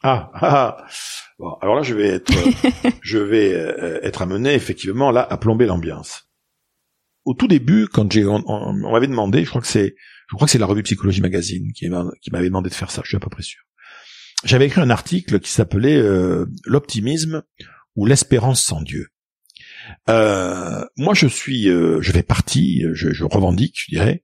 Ah, 0.07 0.31
ah, 0.35 0.41
ah, 0.41 0.87
Bon, 1.39 1.53
alors 1.61 1.75
là, 1.75 1.83
je 1.83 1.95
vais 1.95 2.07
être, 2.07 2.33
je 3.03 3.19
vais 3.19 3.53
euh, 3.53 3.99
être 4.03 4.23
amené 4.23 4.55
effectivement 4.55 5.11
là 5.11 5.27
à 5.29 5.37
plomber 5.37 5.67
l'ambiance. 5.67 6.29
Au 7.25 7.35
tout 7.35 7.49
début, 7.49 7.89
quand 7.89 8.11
j'ai, 8.11 8.25
on, 8.25 8.73
m'avait 8.73 9.09
demandé, 9.09 9.45
je 9.45 9.49
crois 9.49 9.61
que 9.61 9.67
c'est, 9.67 9.97
je 10.31 10.37
crois 10.37 10.47
que 10.47 10.53
c'est 10.53 10.59
la 10.59 10.67
revue 10.67 10.85
Psychologie 10.85 11.21
Magazine 11.21 11.73
qui, 11.73 11.91
qui 12.23 12.31
m'avait 12.31 12.47
demandé 12.47 12.71
de 12.71 12.75
faire 12.75 12.93
ça. 12.93 13.03
Je 13.03 13.09
suis 13.09 13.17
à 13.17 13.21
peu 13.21 13.29
près 13.29 13.43
sûr. 13.43 13.63
J'avais 14.45 14.67
écrit 14.67 14.81
un 14.81 14.91
article 14.91 15.41
qui 15.41 15.51
s'appelait 15.51 15.97
euh, 15.97 16.47
l'optimisme 16.65 17.43
ou 17.97 18.07
l'espérance 18.07 18.63
sans 18.63 18.81
Dieu. 18.81 19.09
Euh, 20.09 20.85
moi, 20.97 21.15
je 21.15 21.27
suis, 21.27 21.65
je 21.65 22.13
fais 22.13 22.23
partie, 22.23 22.85
je, 22.93 23.13
je 23.13 23.25
revendique, 23.25 23.75
je 23.77 23.97
dirais, 23.97 24.23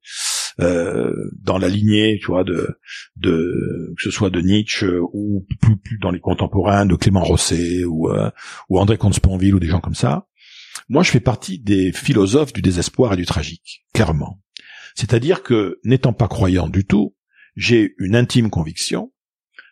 euh, 0.61 1.12
dans 1.40 1.59
la 1.59 1.68
lignée, 1.68 2.18
tu 2.21 2.26
vois, 2.26 2.44
de, 2.44 2.78
de 3.16 3.94
que 3.97 4.02
ce 4.02 4.11
soit 4.11 4.30
de 4.30 4.40
Nietzsche 4.40 4.99
ou 5.12 5.47
plus, 5.61 5.76
plus 5.76 5.99
dans 5.99 6.11
les 6.11 6.21
contemporains 6.21 6.87
de 6.87 6.94
Clément 6.94 7.23
Rosset 7.23 7.85
ou 7.85 8.11
euh, 8.11 8.30
ou 8.68 8.78
André 8.78 8.99
Comte-Sponville 8.99 9.54
ou 9.54 9.61
des 9.61 9.68
gens 9.68 9.80
comme 9.80 9.94
ça. 9.94 10.26
Moi, 10.88 11.02
je 11.02 11.11
fais 11.11 11.21
partie 11.21 11.59
des 11.59 11.92
philosophes 11.92 12.52
du 12.52 12.62
désespoir 12.62 13.14
et 13.14 13.16
du 13.16 13.26
tragique, 13.26 13.85
clairement. 13.94 14.40
C'est-à-dire 14.94 15.42
que, 15.42 15.78
n'étant 15.85 16.12
pas 16.12 16.28
croyant 16.28 16.68
du 16.68 16.85
tout, 16.85 17.16
j'ai 17.56 17.94
une 17.99 18.16
intime 18.16 18.50
conviction, 18.50 19.12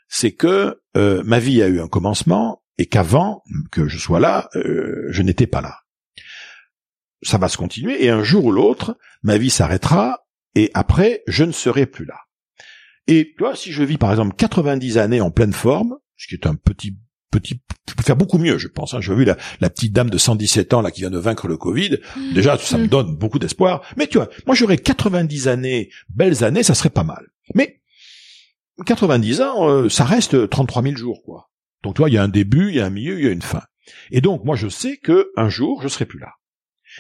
c'est 0.08 0.32
que 0.32 0.80
euh, 0.96 1.22
ma 1.24 1.38
vie 1.38 1.62
a 1.62 1.68
eu 1.68 1.80
un 1.80 1.88
commencement 1.88 2.62
et 2.78 2.86
qu'avant 2.86 3.42
que 3.70 3.88
je 3.88 3.98
sois 3.98 4.20
là, 4.20 4.48
je 4.54 5.22
n'étais 5.22 5.46
pas 5.46 5.60
là. 5.60 5.80
Ça 7.22 7.36
va 7.36 7.48
se 7.48 7.58
continuer 7.58 8.02
et 8.02 8.08
un 8.08 8.22
jour 8.22 8.46
ou 8.46 8.52
l'autre, 8.52 8.96
ma 9.22 9.36
vie 9.36 9.50
s'arrêtera 9.50 10.20
et 10.54 10.70
après, 10.74 11.22
je 11.26 11.44
ne 11.44 11.52
serai 11.52 11.86
plus 11.86 12.04
là. 12.04 12.18
Et 13.06 13.34
tu 13.36 13.44
vois, 13.44 13.56
si 13.56 13.72
je 13.72 13.82
vis 13.82 13.98
par 13.98 14.10
exemple 14.10 14.34
90 14.36 14.98
années 14.98 15.20
en 15.20 15.30
pleine 15.30 15.52
forme, 15.52 15.96
ce 16.16 16.26
qui 16.26 16.34
est 16.34 16.46
un 16.46 16.54
petit 16.54 16.96
petit 17.30 17.60
je 17.88 17.94
peux 17.94 18.02
faire 18.02 18.16
beaucoup 18.16 18.38
mieux, 18.38 18.58
je 18.58 18.68
pense. 18.68 18.94
Hein. 18.94 19.00
J'ai 19.00 19.14
vu 19.14 19.24
la, 19.24 19.36
la, 19.60 19.70
petite 19.70 19.92
dame 19.92 20.10
de 20.10 20.18
117 20.18 20.74
ans 20.74 20.80
là 20.80 20.90
qui 20.90 21.00
vient 21.00 21.10
de 21.10 21.18
vaincre 21.18 21.48
le 21.48 21.56
Covid. 21.56 21.98
Déjà, 22.34 22.56
ça 22.58 22.78
me 22.78 22.86
donne 22.86 23.16
beaucoup 23.16 23.38
d'espoir. 23.38 23.82
Mais 23.96 24.06
tu 24.06 24.18
vois, 24.18 24.28
moi 24.46 24.54
j'aurais 24.54 24.78
90 24.78 25.48
années, 25.48 25.90
belles 26.08 26.44
années, 26.44 26.62
ça 26.62 26.74
serait 26.74 26.90
pas 26.90 27.04
mal. 27.04 27.26
Mais 27.54 27.80
90 28.84 29.40
ans, 29.40 29.68
euh, 29.68 29.88
ça 29.88 30.04
reste 30.04 30.48
33 30.48 30.82
000 30.82 30.96
jours, 30.96 31.22
quoi. 31.24 31.50
Donc 31.82 31.96
tu 31.96 31.98
vois, 31.98 32.10
il 32.10 32.14
y 32.14 32.18
a 32.18 32.22
un 32.22 32.28
début, 32.28 32.68
il 32.68 32.76
y 32.76 32.80
a 32.80 32.86
un 32.86 32.90
milieu, 32.90 33.18
il 33.18 33.24
y 33.24 33.28
a 33.28 33.32
une 33.32 33.42
fin. 33.42 33.62
Et 34.10 34.20
donc 34.20 34.44
moi 34.44 34.54
je 34.54 34.68
sais 34.68 34.98
que 34.98 35.30
un 35.36 35.48
jour 35.48 35.82
je 35.82 35.88
serai 35.88 36.06
plus 36.06 36.18
là. 36.18 36.34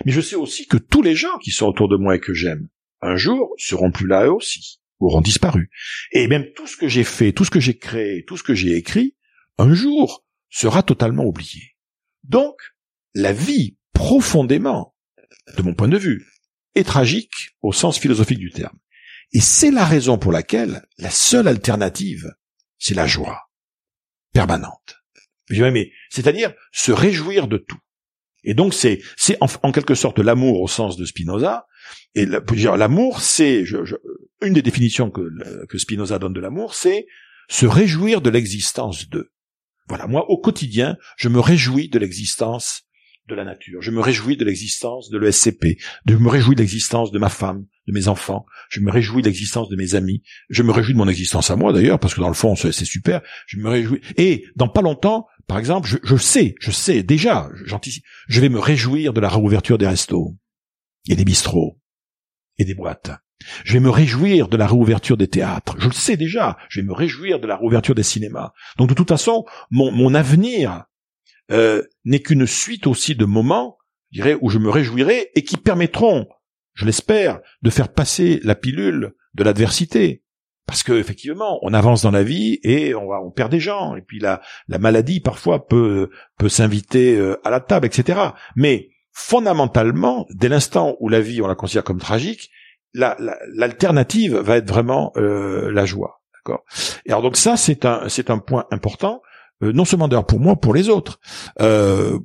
Mais 0.04 0.12
je 0.12 0.20
sais 0.20 0.36
aussi 0.36 0.66
que 0.66 0.76
tous 0.76 1.02
les 1.02 1.14
gens 1.14 1.38
qui 1.38 1.50
sont 1.50 1.66
autour 1.66 1.88
de 1.88 1.96
moi 1.96 2.16
et 2.16 2.20
que 2.20 2.34
j'aime, 2.34 2.68
un 3.02 3.16
jour, 3.16 3.54
seront 3.58 3.90
plus 3.90 4.06
là 4.06 4.26
eux 4.26 4.32
aussi, 4.32 4.80
auront 4.98 5.20
disparu. 5.20 5.70
Et 6.12 6.26
même 6.26 6.46
tout 6.54 6.66
ce 6.66 6.76
que 6.76 6.88
j'ai 6.88 7.04
fait, 7.04 7.32
tout 7.32 7.44
ce 7.44 7.50
que 7.50 7.60
j'ai 7.60 7.78
créé, 7.78 8.24
tout 8.24 8.36
ce 8.36 8.42
que 8.42 8.54
j'ai 8.54 8.76
écrit, 8.76 9.16
un 9.58 9.74
jour, 9.74 10.24
sera 10.50 10.82
totalement 10.82 11.24
oublié. 11.24 11.76
Donc, 12.24 12.56
la 13.14 13.32
vie, 13.32 13.76
profondément, 13.92 14.94
de 15.56 15.62
mon 15.62 15.74
point 15.74 15.88
de 15.88 15.98
vue, 15.98 16.26
est 16.74 16.84
tragique 16.84 17.56
au 17.62 17.72
sens 17.72 17.98
philosophique 17.98 18.38
du 18.38 18.50
terme. 18.50 18.78
Et 19.32 19.40
c'est 19.40 19.70
la 19.70 19.84
raison 19.84 20.18
pour 20.18 20.32
laquelle 20.32 20.84
la 20.98 21.10
seule 21.10 21.48
alternative, 21.48 22.32
c'est 22.78 22.94
la 22.94 23.06
joie 23.06 23.50
permanente. 24.32 24.96
Mais 25.48 25.92
c'est-à-dire 26.10 26.52
se 26.72 26.92
réjouir 26.92 27.48
de 27.48 27.58
tout. 27.58 27.78
Et 28.44 28.54
donc 28.54 28.74
c'est 28.74 29.00
c'est 29.16 29.36
en, 29.40 29.72
quelque 29.72 29.94
sorte 29.94 30.18
l'amour 30.18 30.60
au 30.60 30.68
sens 30.68 30.96
de 30.96 31.04
Spinoza. 31.04 31.66
Et 32.14 32.26
l'amour, 32.26 33.20
c'est 33.20 33.64
une 34.42 34.52
des 34.52 34.62
définitions 34.62 35.10
que, 35.10 35.30
que 35.66 35.78
Spinoza 35.78 36.18
donne 36.18 36.32
de 36.32 36.40
l'amour, 36.40 36.74
c'est 36.74 37.06
se 37.48 37.66
réjouir 37.66 38.20
de 38.20 38.30
l'existence 38.30 39.08
de. 39.08 39.32
Voilà, 39.88 40.06
moi 40.06 40.28
au 40.30 40.38
quotidien, 40.38 40.96
je 41.16 41.28
me 41.28 41.40
réjouis 41.40 41.88
de 41.88 41.98
l'existence 41.98 42.84
de 43.30 43.34
la 43.34 43.44
nature. 43.44 43.80
Je 43.80 43.90
me 43.90 44.00
réjouis 44.00 44.36
de 44.36 44.44
l'existence 44.44 45.08
de 45.08 45.18
l'ESCP. 45.18 45.78
Je 46.06 46.16
me 46.16 46.28
réjouis 46.28 46.54
de 46.54 46.60
l'existence 46.60 47.10
de 47.10 47.18
ma 47.18 47.28
femme, 47.28 47.64
de 47.86 47.92
mes 47.92 48.08
enfants. 48.08 48.44
Je 48.68 48.80
me 48.80 48.90
réjouis 48.90 49.22
de 49.22 49.28
l'existence 49.28 49.68
de 49.68 49.76
mes 49.76 49.94
amis. 49.94 50.22
Je 50.50 50.62
me 50.62 50.72
réjouis 50.72 50.92
de 50.92 50.98
mon 50.98 51.08
existence 51.08 51.50
à 51.50 51.56
moi 51.56 51.72
d'ailleurs, 51.72 51.98
parce 51.98 52.14
que 52.14 52.20
dans 52.20 52.28
le 52.28 52.34
fond, 52.34 52.54
c'est 52.56 52.72
super. 52.72 53.22
Je 53.46 53.58
me 53.58 53.68
réjouis. 53.68 54.00
Et 54.16 54.44
dans 54.56 54.68
pas 54.68 54.82
longtemps, 54.82 55.26
par 55.50 55.58
exemple, 55.58 55.90
je, 56.04 56.16
sais, 56.16 56.54
je 56.60 56.70
sais 56.70 57.02
déjà, 57.02 57.50
j'anticipe, 57.64 58.04
je 58.28 58.40
vais 58.40 58.48
me 58.48 58.60
réjouir 58.60 59.12
de 59.12 59.18
la 59.18 59.28
réouverture 59.28 59.78
des 59.78 59.88
restos 59.88 60.36
et 61.08 61.16
des 61.16 61.24
bistrots 61.24 61.76
et 62.58 62.64
des 62.64 62.74
boîtes. 62.74 63.10
Je 63.64 63.72
vais 63.72 63.80
me 63.80 63.90
réjouir 63.90 64.46
de 64.46 64.56
la 64.56 64.68
réouverture 64.68 65.16
des 65.16 65.26
théâtres. 65.26 65.74
Je 65.80 65.88
le 65.88 65.92
sais 65.92 66.16
déjà. 66.16 66.56
Je 66.68 66.78
vais 66.78 66.86
me 66.86 66.92
réjouir 66.92 67.40
de 67.40 67.48
la 67.48 67.56
réouverture 67.56 67.96
des 67.96 68.04
cinémas. 68.04 68.52
Donc 68.78 68.90
de 68.90 68.94
toute 68.94 69.08
façon, 69.08 69.44
mon, 69.72 69.90
mon 69.90 70.14
avenir 70.14 70.84
euh, 71.50 71.82
n'est 72.04 72.22
qu'une 72.22 72.46
suite 72.46 72.86
aussi 72.86 73.16
de 73.16 73.24
moments, 73.24 73.76
je 74.12 74.22
dirais, 74.22 74.38
où 74.40 74.50
je 74.50 74.58
me 74.58 74.70
réjouirai 74.70 75.30
et 75.34 75.42
qui 75.42 75.56
permettront, 75.56 76.28
je 76.74 76.86
l'espère, 76.86 77.40
de 77.62 77.70
faire 77.70 77.92
passer 77.92 78.38
la 78.44 78.54
pilule 78.54 79.14
de 79.34 79.42
l'adversité. 79.42 80.22
Parce 80.66 80.82
que 80.82 80.92
effectivement, 80.92 81.58
on 81.62 81.74
avance 81.74 82.02
dans 82.02 82.10
la 82.10 82.22
vie 82.22 82.60
et 82.62 82.94
on, 82.94 83.08
va, 83.08 83.20
on 83.20 83.30
perd 83.30 83.50
des 83.50 83.60
gens. 83.60 83.96
Et 83.96 84.02
puis 84.02 84.20
la, 84.20 84.40
la 84.68 84.78
maladie 84.78 85.20
parfois 85.20 85.66
peut, 85.66 86.10
peut 86.38 86.48
s'inviter 86.48 87.16
euh, 87.16 87.40
à 87.44 87.50
la 87.50 87.60
table, 87.60 87.86
etc. 87.86 88.20
Mais 88.54 88.90
fondamentalement, 89.12 90.26
dès 90.30 90.48
l'instant 90.48 90.96
où 91.00 91.08
la 91.08 91.20
vie 91.20 91.42
on 91.42 91.48
la 91.48 91.56
considère 91.56 91.84
comme 91.84 91.98
tragique, 91.98 92.50
l'alternative 92.94 94.36
va 94.36 94.56
être 94.56 94.68
vraiment 94.68 95.12
euh, 95.16 95.70
la 95.72 95.86
joie. 95.86 96.22
D'accord? 96.34 96.64
Et 97.04 97.10
alors 97.10 97.22
donc 97.22 97.36
ça 97.36 97.56
c'est 97.56 97.84
un 97.84 98.08
c'est 98.08 98.30
un 98.30 98.38
point 98.38 98.66
important 98.70 99.22
euh, 99.62 99.72
non 99.72 99.84
seulement 99.84 100.08
d'ailleurs 100.08 100.26
pour 100.26 100.40
moi, 100.40 100.56
pour 100.56 100.74
les 100.74 100.88
autres. 100.88 101.20
Euh, 101.60 102.18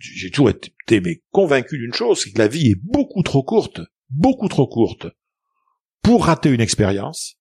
j'ai 0.00 0.30
toujours 0.30 0.50
été 0.50 1.00
mais 1.00 1.22
convaincu 1.30 1.78
d'une 1.78 1.94
chose, 1.94 2.22
c'est 2.22 2.30
que 2.30 2.38
la 2.38 2.48
vie 2.48 2.72
est 2.72 2.80
beaucoup 2.82 3.22
trop 3.22 3.42
courte, 3.42 3.80
beaucoup 4.10 4.48
trop 4.48 4.66
courte, 4.66 5.06
pour 6.02 6.26
rater 6.26 6.50
une 6.50 6.60
expérience 6.60 7.38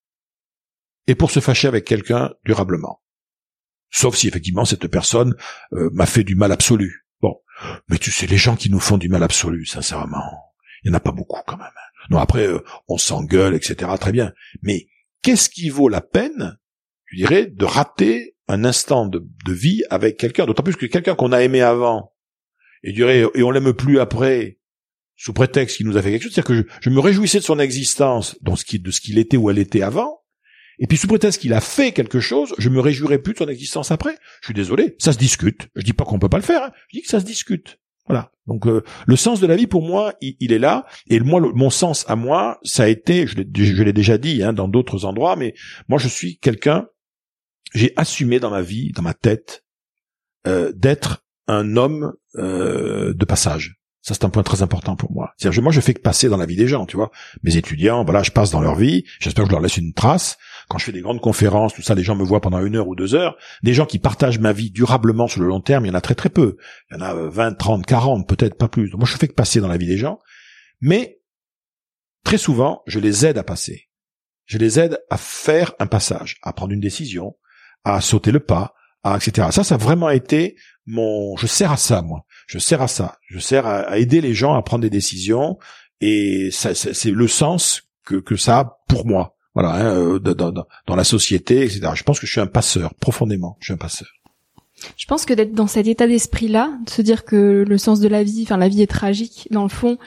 et 1.07 1.15
pour 1.15 1.31
se 1.31 1.39
fâcher 1.39 1.67
avec 1.67 1.85
quelqu'un 1.85 2.33
durablement. 2.45 3.01
Sauf 3.91 4.15
si 4.15 4.27
effectivement 4.27 4.65
cette 4.65 4.87
personne 4.87 5.35
euh, 5.73 5.89
m'a 5.93 6.05
fait 6.05 6.23
du 6.23 6.35
mal 6.35 6.51
absolu. 6.51 7.05
Bon, 7.21 7.35
mais 7.87 7.97
tu 7.97 8.11
sais, 8.11 8.27
les 8.27 8.37
gens 8.37 8.55
qui 8.55 8.69
nous 8.69 8.79
font 8.79 8.97
du 8.97 9.09
mal 9.09 9.23
absolu, 9.23 9.65
sincèrement, 9.65 10.53
il 10.83 10.89
y 10.89 10.91
en 10.91 10.97
a 10.97 10.99
pas 10.99 11.11
beaucoup 11.11 11.39
quand 11.45 11.57
même. 11.57 11.67
Non, 12.09 12.17
après, 12.17 12.47
euh, 12.47 12.59
on 12.87 12.97
s'engueule, 12.97 13.55
etc. 13.55 13.91
Très 13.99 14.11
bien. 14.11 14.33
Mais 14.61 14.87
qu'est-ce 15.21 15.49
qui 15.49 15.69
vaut 15.69 15.89
la 15.89 16.01
peine, 16.01 16.57
je 17.05 17.17
dirais, 17.17 17.45
de 17.45 17.65
rater 17.65 18.35
un 18.47 18.65
instant 18.65 19.07
de, 19.07 19.23
vie 19.47 19.83
avec 19.89 20.17
quelqu'un, 20.17 20.45
d'autant 20.45 20.63
plus 20.63 20.75
que 20.75 20.85
quelqu'un 20.85 21.15
qu'on 21.15 21.31
a 21.31 21.41
aimé 21.41 21.61
avant, 21.61 22.13
et 22.83 22.91
durer, 22.91 23.25
et 23.33 23.43
on 23.43 23.51
l'aime 23.51 23.73
plus 23.73 23.99
après, 23.99 24.59
sous 25.15 25.31
prétexte 25.31 25.77
qu'il 25.77 25.87
nous 25.87 25.95
a 25.95 26.01
fait 26.01 26.11
quelque 26.11 26.23
chose, 26.23 26.33
c'est-à-dire 26.33 26.65
que 26.65 26.69
je, 26.81 26.89
me 26.89 26.99
réjouissais 26.99 27.39
de 27.39 27.43
son 27.43 27.59
existence, 27.59 28.37
de 28.41 28.55
ce 28.91 28.99
qu'il 28.99 29.17
était 29.17 29.37
ou 29.37 29.49
elle 29.49 29.59
était 29.59 29.81
avant, 29.81 30.22
et 30.79 30.87
puis 30.87 30.97
sous 30.97 31.07
prétexte 31.07 31.41
qu'il 31.41 31.53
a 31.53 31.61
fait 31.61 31.91
quelque 31.91 32.19
chose, 32.19 32.53
je 32.57 32.69
me 32.69 32.79
réjouirais 32.79 33.19
plus 33.19 33.33
de 33.33 33.39
son 33.39 33.47
existence 33.47 33.91
après. 33.91 34.17
Je 34.41 34.47
suis 34.47 34.53
désolé, 34.53 34.95
ça 34.99 35.13
se 35.13 35.17
discute. 35.17 35.69
Je 35.75 35.83
dis 35.83 35.93
pas 35.93 36.05
qu'on 36.05 36.19
peut 36.19 36.29
pas 36.29 36.37
le 36.37 36.43
faire, 36.43 36.63
hein. 36.63 36.71
je 36.89 36.97
dis 36.97 37.03
que 37.03 37.09
ça 37.09 37.19
se 37.19 37.25
discute. 37.25 37.79
Voilà. 38.07 38.31
Donc 38.47 38.67
euh, 38.67 38.83
le 39.05 39.15
sens 39.15 39.39
de 39.39 39.47
la 39.47 39.55
vie 39.55 39.67
pour 39.67 39.81
moi, 39.81 40.13
il, 40.19 40.51
est 40.51 40.59
là. 40.59 40.85
Et 41.09 41.19
moi, 41.19 41.39
mon 41.53 41.69
sens 41.69 42.03
à 42.09 42.15
moi, 42.15 42.59
ça 42.63 42.83
a 42.83 42.87
été, 42.87 43.27
je 43.27 43.35
l'ai 43.83 43.93
déjà 43.93 44.17
dit 44.17 44.43
hein, 44.43 44.51
dans 44.51 44.67
d'autres 44.67 45.05
endroits, 45.05 45.35
mais 45.35 45.53
moi 45.87 45.99
je 45.99 46.09
suis 46.09 46.37
quelqu'un 46.39 46.87
j'ai 47.73 47.93
assumé 47.95 48.39
dans 48.39 48.49
ma 48.49 48.61
vie, 48.61 48.91
dans 48.91 49.01
ma 49.01 49.13
tête, 49.13 49.63
euh, 50.47 50.71
d'être 50.75 51.25
un 51.47 51.75
homme 51.75 52.13
euh, 52.35 53.13
de 53.13 53.25
passage. 53.25 53.75
Ça, 54.01 54.13
c'est 54.13 54.25
un 54.25 54.29
point 54.29 54.43
très 54.43 54.61
important 54.61 54.97
pour 54.97 55.13
moi. 55.13 55.31
C'est-à-dire, 55.37 55.63
moi, 55.63 55.71
je 55.71 55.79
fais 55.79 55.93
que 55.93 56.01
passer 56.01 56.27
dans 56.27 56.35
la 56.35 56.45
vie 56.45 56.57
des 56.57 56.67
gens, 56.67 56.85
tu 56.85 56.97
vois. 56.97 57.09
Mes 57.41 57.55
étudiants, 57.55 58.03
voilà, 58.03 58.21
je 58.21 58.31
passe 58.31 58.51
dans 58.51 58.59
leur 58.59 58.75
vie. 58.75 59.05
J'espère 59.19 59.45
que 59.45 59.49
je 59.49 59.53
leur 59.53 59.61
laisse 59.61 59.77
une 59.77 59.93
trace. 59.93 60.37
Quand 60.69 60.77
je 60.77 60.85
fais 60.85 60.91
des 60.91 61.01
grandes 61.01 61.21
conférences, 61.21 61.73
tout 61.73 61.81
ça, 61.81 61.95
les 61.95 62.03
gens 62.03 62.15
me 62.15 62.23
voient 62.23 62.41
pendant 62.41 62.63
une 62.63 62.75
heure 62.75 62.87
ou 62.87 62.95
deux 62.95 63.15
heures. 63.15 63.37
Des 63.63 63.73
gens 63.73 63.85
qui 63.85 63.99
partagent 63.99 64.39
ma 64.39 64.53
vie 64.53 64.71
durablement 64.71 65.27
sur 65.27 65.41
le 65.41 65.47
long 65.47 65.61
terme, 65.61 65.85
il 65.85 65.89
y 65.89 65.91
en 65.91 65.95
a 65.95 66.01
très 66.01 66.15
très 66.15 66.29
peu. 66.29 66.57
Il 66.89 66.97
y 66.97 67.01
en 67.01 67.01
a 67.01 67.13
20, 67.13 67.53
30, 67.53 67.85
40, 67.85 68.27
peut-être 68.27 68.57
pas 68.57 68.67
plus. 68.67 68.91
Moi, 68.93 69.05
je 69.05 69.17
fais 69.17 69.27
que 69.27 69.33
passer 69.33 69.59
dans 69.59 69.67
la 69.67 69.77
vie 69.77 69.87
des 69.87 69.97
gens. 69.97 70.19
Mais, 70.81 71.19
très 72.23 72.37
souvent, 72.37 72.81
je 72.87 72.99
les 72.99 73.25
aide 73.25 73.37
à 73.37 73.43
passer. 73.43 73.89
Je 74.45 74.57
les 74.57 74.79
aide 74.79 74.99
à 75.09 75.17
faire 75.17 75.73
un 75.79 75.87
passage, 75.87 76.37
à 76.43 76.53
prendre 76.53 76.73
une 76.73 76.79
décision, 76.79 77.35
à 77.83 78.01
sauter 78.01 78.31
le 78.31 78.39
pas, 78.39 78.73
à 79.03 79.15
etc. 79.17 79.49
Ça, 79.51 79.63
ça 79.63 79.75
a 79.75 79.77
vraiment 79.77 80.09
été 80.09 80.55
mon, 80.85 81.35
je 81.37 81.47
sers 81.47 81.71
à 81.71 81.77
ça, 81.77 82.01
moi. 82.01 82.25
Je 82.47 82.59
sers 82.59 82.81
à 82.81 82.87
ça. 82.87 83.17
Je 83.27 83.39
sers 83.39 83.65
à, 83.65 83.97
aider 83.97 84.21
les 84.21 84.33
gens 84.33 84.53
à 84.53 84.61
prendre 84.61 84.81
des 84.81 84.89
décisions 84.89 85.57
et 86.01 86.49
c'est 86.51 87.11
le 87.11 87.27
sens 87.27 87.83
que, 88.05 88.15
que 88.15 88.35
ça 88.35 88.59
a 88.59 88.77
pour 88.87 89.05
moi. 89.05 89.37
Voilà, 89.53 89.73
hein, 89.75 89.95
euh, 89.95 90.19
dans, 90.19 90.51
dans, 90.51 90.95
la 90.95 91.03
société, 91.03 91.63
etc. 91.63 91.91
Je 91.93 92.03
pense 92.03 92.19
que 92.19 92.25
je 92.25 92.31
suis 92.31 92.41
un 92.41 92.47
passeur, 92.47 92.93
profondément. 92.95 93.57
Je 93.59 93.65
suis 93.65 93.73
un 93.73 93.77
passeur. 93.77 94.09
Je 94.97 95.05
pense 95.05 95.25
que 95.25 95.33
d'être 95.33 95.53
dans 95.53 95.67
cet 95.67 95.87
état 95.87 96.07
d'esprit-là, 96.07 96.71
de 96.85 96.89
se 96.89 97.01
dire 97.01 97.25
que 97.25 97.63
le 97.67 97.77
sens 97.77 97.99
de 97.99 98.07
la 98.07 98.23
vie, 98.23 98.43
enfin 98.43 98.57
la 98.57 98.67
vie 98.67 98.81
est 98.81 98.87
tragique 98.87 99.47
dans 99.51 99.63
le 99.63 99.69
fond, 99.69 99.97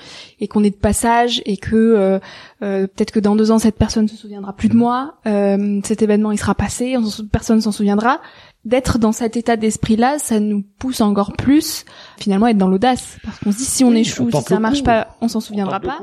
et 0.40 0.49
qu'on 0.49 0.64
est 0.64 0.71
de 0.71 0.76
passage, 0.76 1.42
et 1.45 1.56
que 1.56 1.76
euh, 1.76 2.18
euh, 2.62 2.87
peut-être 2.87 3.11
que 3.11 3.21
dans 3.21 3.37
deux 3.37 3.50
ans 3.50 3.59
cette 3.59 3.76
personne 3.76 4.09
se 4.09 4.16
souviendra 4.16 4.54
plus 4.54 4.68
de 4.68 4.75
mm. 4.75 4.78
moi, 4.78 5.14
euh, 5.26 5.80
cet 5.85 6.02
événement 6.02 6.33
il 6.33 6.38
sera 6.38 6.54
passé, 6.54 6.97
personne 7.30 7.61
s'en 7.61 7.73
souviendra. 7.73 8.21
D'être 8.64 8.99
dans 8.99 9.12
cet 9.12 9.37
état 9.37 9.56
d'esprit-là, 9.56 10.18
ça 10.18 10.40
nous 10.40 10.64
pousse 10.80 11.00
encore 11.00 11.35
plus 11.35 11.85
finalement 12.18 12.47
à 12.47 12.50
être 12.50 12.59
dans 12.59 12.66
l'audace, 12.66 13.16
parce 13.23 13.38
qu'on 13.38 13.52
se 13.52 13.59
dit 13.59 13.64
si 13.64 13.85
on 13.85 13.92
échoue, 13.92 14.28
si 14.33 14.42
ça 14.42 14.59
marche 14.59 14.83
pas, 14.83 15.16
on 15.21 15.28
s'en 15.28 15.38
souviendra 15.38 15.78
pas. 15.78 16.00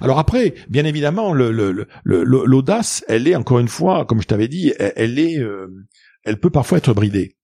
Alors 0.00 0.18
après, 0.18 0.54
bien 0.70 0.86
évidemment, 0.86 1.34
l'audace, 1.34 3.04
le, 3.06 3.14
elle 3.14 3.28
est 3.28 3.36
encore 3.36 3.58
une 3.58 3.68
fois, 3.68 4.06
comme 4.06 4.22
je 4.22 4.26
t'avais 4.26 4.48
dit, 4.48 4.72
elle, 4.78 5.18
est 5.18 5.38
elle 6.26 6.40
peut 6.40 6.50
parfois 6.50 6.78
être 6.78 6.92
bridée 6.92 7.36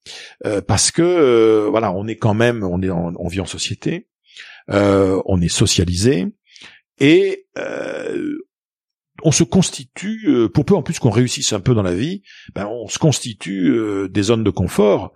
euh, 0.45 0.61
parce 0.61 0.91
que 0.91 1.03
euh, 1.03 1.69
voilà, 1.71 1.93
on 1.93 2.07
est 2.07 2.17
quand 2.17 2.35
même, 2.35 2.65
on 2.65 2.83
est, 2.83 2.91
on 2.91 3.29
vit 3.29 3.41
en 3.41 3.47
société, 3.47 4.09
euh, 4.71 5.23
on 5.25 5.41
est 5.41 5.49
socialisé 5.49 6.27
et 6.99 7.47
on 9.25 9.31
se 9.31 9.45
constitue, 9.45 10.49
pour 10.53 10.65
peu 10.65 10.75
en 10.75 10.83
plus 10.83 10.99
qu'on 10.99 11.11
réussisse 11.11 11.53
un 11.53 11.61
peu 11.61 11.75
dans 11.75 11.83
la 11.83 11.95
vie, 11.95 12.23
ben 12.55 12.67
on 12.67 12.89
se 12.89 12.99
constitue 12.99 14.09
des 14.11 14.23
zones 14.23 14.43
de 14.43 14.51
confort. 14.51 15.13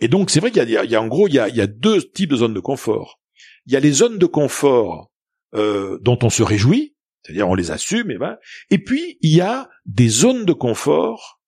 Et 0.00 0.08
donc 0.08 0.30
c'est 0.30 0.40
vrai 0.40 0.50
qu'il 0.50 0.68
y, 0.68 0.96
a, 0.96 1.00
en 1.00 1.06
gros 1.06 1.28
il 1.28 1.34
y 1.34 1.38
a, 1.38 1.48
il 1.48 1.54
y 1.54 1.60
a 1.60 1.68
deux 1.68 2.02
types 2.02 2.30
de 2.30 2.36
zones 2.36 2.54
de 2.54 2.60
confort. 2.60 3.20
Il 3.66 3.72
y 3.72 3.76
a 3.76 3.80
les 3.80 3.92
zones 3.92 4.18
de 4.18 4.26
confort 4.26 5.12
dont 5.52 6.18
on 6.22 6.30
se 6.30 6.42
réjouit, 6.42 6.96
c'est-à-dire 7.22 7.48
on 7.48 7.54
les 7.54 7.70
assume, 7.70 8.10
et 8.10 8.18
ben, 8.18 8.36
et 8.70 8.78
puis 8.78 9.18
il 9.20 9.34
y 9.34 9.40
a 9.40 9.68
des 9.86 10.08
zones 10.08 10.44
de 10.44 10.52
confort 10.52 11.39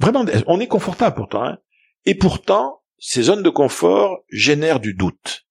Vraiment, 0.00 0.24
on 0.46 0.60
est 0.60 0.66
confortable 0.66 1.16
pourtant. 1.16 1.44
Hein 1.44 1.58
et 2.06 2.14
pourtant, 2.14 2.82
ces 2.98 3.22
zones 3.22 3.42
de 3.42 3.50
confort 3.50 4.18
génèrent 4.30 4.80
du 4.80 4.94
doute. 4.94 5.46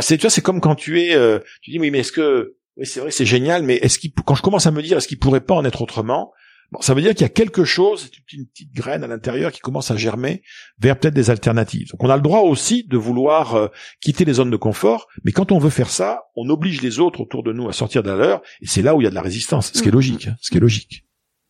C'est, 0.00 0.16
tu 0.16 0.22
vois, 0.22 0.30
c'est 0.30 0.40
comme 0.40 0.60
quand 0.60 0.74
tu 0.74 1.00
es, 1.00 1.14
euh, 1.14 1.38
tu 1.62 1.70
dis 1.70 1.78
oui, 1.78 1.90
mais 1.90 2.00
est-ce 2.00 2.12
que, 2.12 2.56
oui, 2.76 2.86
c'est 2.86 3.00
vrai, 3.00 3.10
c'est 3.10 3.24
génial, 3.24 3.62
mais 3.62 3.76
est-ce 3.76 3.98
qu'il, 3.98 4.12
quand 4.12 4.34
je 4.34 4.42
commence 4.42 4.66
à 4.66 4.72
me 4.72 4.82
dire, 4.82 4.98
est-ce 4.98 5.06
qu'il 5.06 5.18
pourrait 5.18 5.40
pas 5.40 5.54
en 5.54 5.64
être 5.64 5.82
autrement 5.82 6.32
Bon, 6.72 6.80
ça 6.80 6.94
veut 6.94 7.00
dire 7.00 7.12
qu'il 7.12 7.22
y 7.22 7.26
a 7.26 7.28
quelque 7.28 7.64
chose, 7.64 8.10
c'est 8.12 8.32
une 8.36 8.46
petite 8.48 8.72
graine 8.72 9.04
à 9.04 9.06
l'intérieur 9.06 9.52
qui 9.52 9.60
commence 9.60 9.92
à 9.92 9.96
germer 9.96 10.42
vers 10.80 10.98
peut-être 10.98 11.14
des 11.14 11.30
alternatives. 11.30 11.90
Donc 11.90 12.02
on 12.02 12.10
a 12.10 12.16
le 12.16 12.22
droit 12.22 12.40
aussi 12.40 12.82
de 12.82 12.96
vouloir 12.96 13.54
euh, 13.54 13.68
quitter 14.00 14.24
les 14.24 14.32
zones 14.32 14.50
de 14.50 14.56
confort, 14.56 15.06
mais 15.22 15.30
quand 15.30 15.52
on 15.52 15.58
veut 15.58 15.70
faire 15.70 15.90
ça, 15.90 16.24
on 16.34 16.48
oblige 16.48 16.82
les 16.82 16.98
autres 16.98 17.20
autour 17.20 17.44
de 17.44 17.52
nous 17.52 17.68
à 17.68 17.72
sortir 17.72 18.02
de 18.02 18.10
leur, 18.10 18.42
et 18.60 18.66
c'est 18.66 18.82
là 18.82 18.96
où 18.96 19.00
il 19.00 19.04
y 19.04 19.06
a 19.06 19.10
de 19.10 19.14
la 19.14 19.22
résistance, 19.22 19.70
ce 19.72 19.80
qui 19.80 19.88
est 19.88 19.92
mmh. 19.92 19.94
logique, 19.94 20.26
hein, 20.26 20.36
ce 20.40 20.50
qui 20.50 20.56
est 20.56 20.60
logique. 20.60 21.04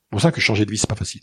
C'est 0.04 0.10
pour 0.10 0.20
ça 0.20 0.32
que 0.32 0.40
changer 0.42 0.66
de 0.66 0.70
vie 0.70 0.76
c'est 0.76 0.88
pas 0.88 0.96
facile. 0.96 1.22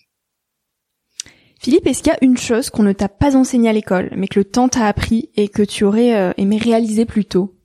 Philippe, 1.64 1.88
est-ce 1.88 2.04
qu'il 2.04 2.12
y 2.12 2.16
a 2.16 2.18
une 2.22 2.38
chose 2.38 2.70
qu'on 2.70 2.84
ne 2.84 2.92
t'a 2.92 3.08
pas 3.08 3.38
enseignée 3.38 3.70
à 3.70 3.74
l'école, 3.74 4.12
mais 4.18 4.28
que 4.28 4.38
le 4.38 4.44
temps 4.44 4.68
t'a 4.68 4.86
appris 4.86 5.30
et 5.36 5.48
que 5.48 5.64
tu 5.64 5.86
aurais 5.86 6.14
euh, 6.14 6.34
aimé 6.36 6.58
réaliser 6.58 7.06
plus 7.06 7.24
tôt? 7.24 7.58